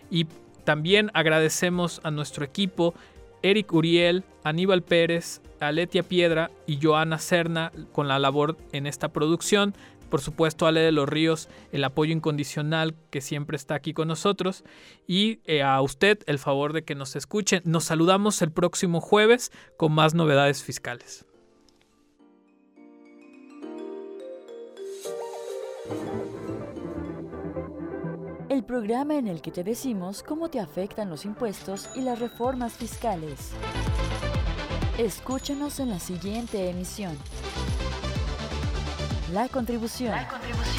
Y 0.08 0.26
también 0.68 1.10
agradecemos 1.14 2.02
a 2.04 2.10
nuestro 2.10 2.44
equipo, 2.44 2.92
Eric 3.40 3.72
Uriel, 3.72 4.22
Aníbal 4.44 4.82
Pérez, 4.82 5.40
Aletia 5.60 6.02
Piedra 6.02 6.50
y 6.66 6.78
Joana 6.78 7.18
Cerna 7.18 7.72
con 7.90 8.06
la 8.06 8.18
labor 8.18 8.58
en 8.72 8.86
esta 8.86 9.08
producción. 9.08 9.72
Por 10.10 10.20
supuesto, 10.20 10.66
Ale 10.66 10.80
de 10.80 10.92
los 10.92 11.08
Ríos, 11.08 11.48
el 11.72 11.84
apoyo 11.84 12.12
incondicional 12.12 12.94
que 13.08 13.22
siempre 13.22 13.56
está 13.56 13.76
aquí 13.76 13.94
con 13.94 14.08
nosotros. 14.08 14.62
Y 15.06 15.40
eh, 15.46 15.62
a 15.62 15.80
usted 15.80 16.18
el 16.26 16.38
favor 16.38 16.74
de 16.74 16.84
que 16.84 16.94
nos 16.94 17.16
escuche. 17.16 17.62
Nos 17.64 17.84
saludamos 17.84 18.42
el 18.42 18.52
próximo 18.52 19.00
jueves 19.00 19.50
con 19.78 19.92
más 19.92 20.12
novedades 20.12 20.62
fiscales. 20.62 21.24
El 28.58 28.64
programa 28.64 29.14
en 29.14 29.28
el 29.28 29.40
que 29.40 29.52
te 29.52 29.62
decimos 29.62 30.24
cómo 30.24 30.48
te 30.50 30.58
afectan 30.58 31.08
los 31.08 31.24
impuestos 31.24 31.88
y 31.94 32.00
las 32.00 32.18
reformas 32.18 32.72
fiscales. 32.72 33.52
Escúchanos 34.98 35.78
en 35.78 35.90
la 35.90 36.00
siguiente 36.00 36.68
emisión. 36.68 37.16
La 39.32 39.48
contribución. 39.48 40.10
La 40.10 40.26
contribución. 40.26 40.77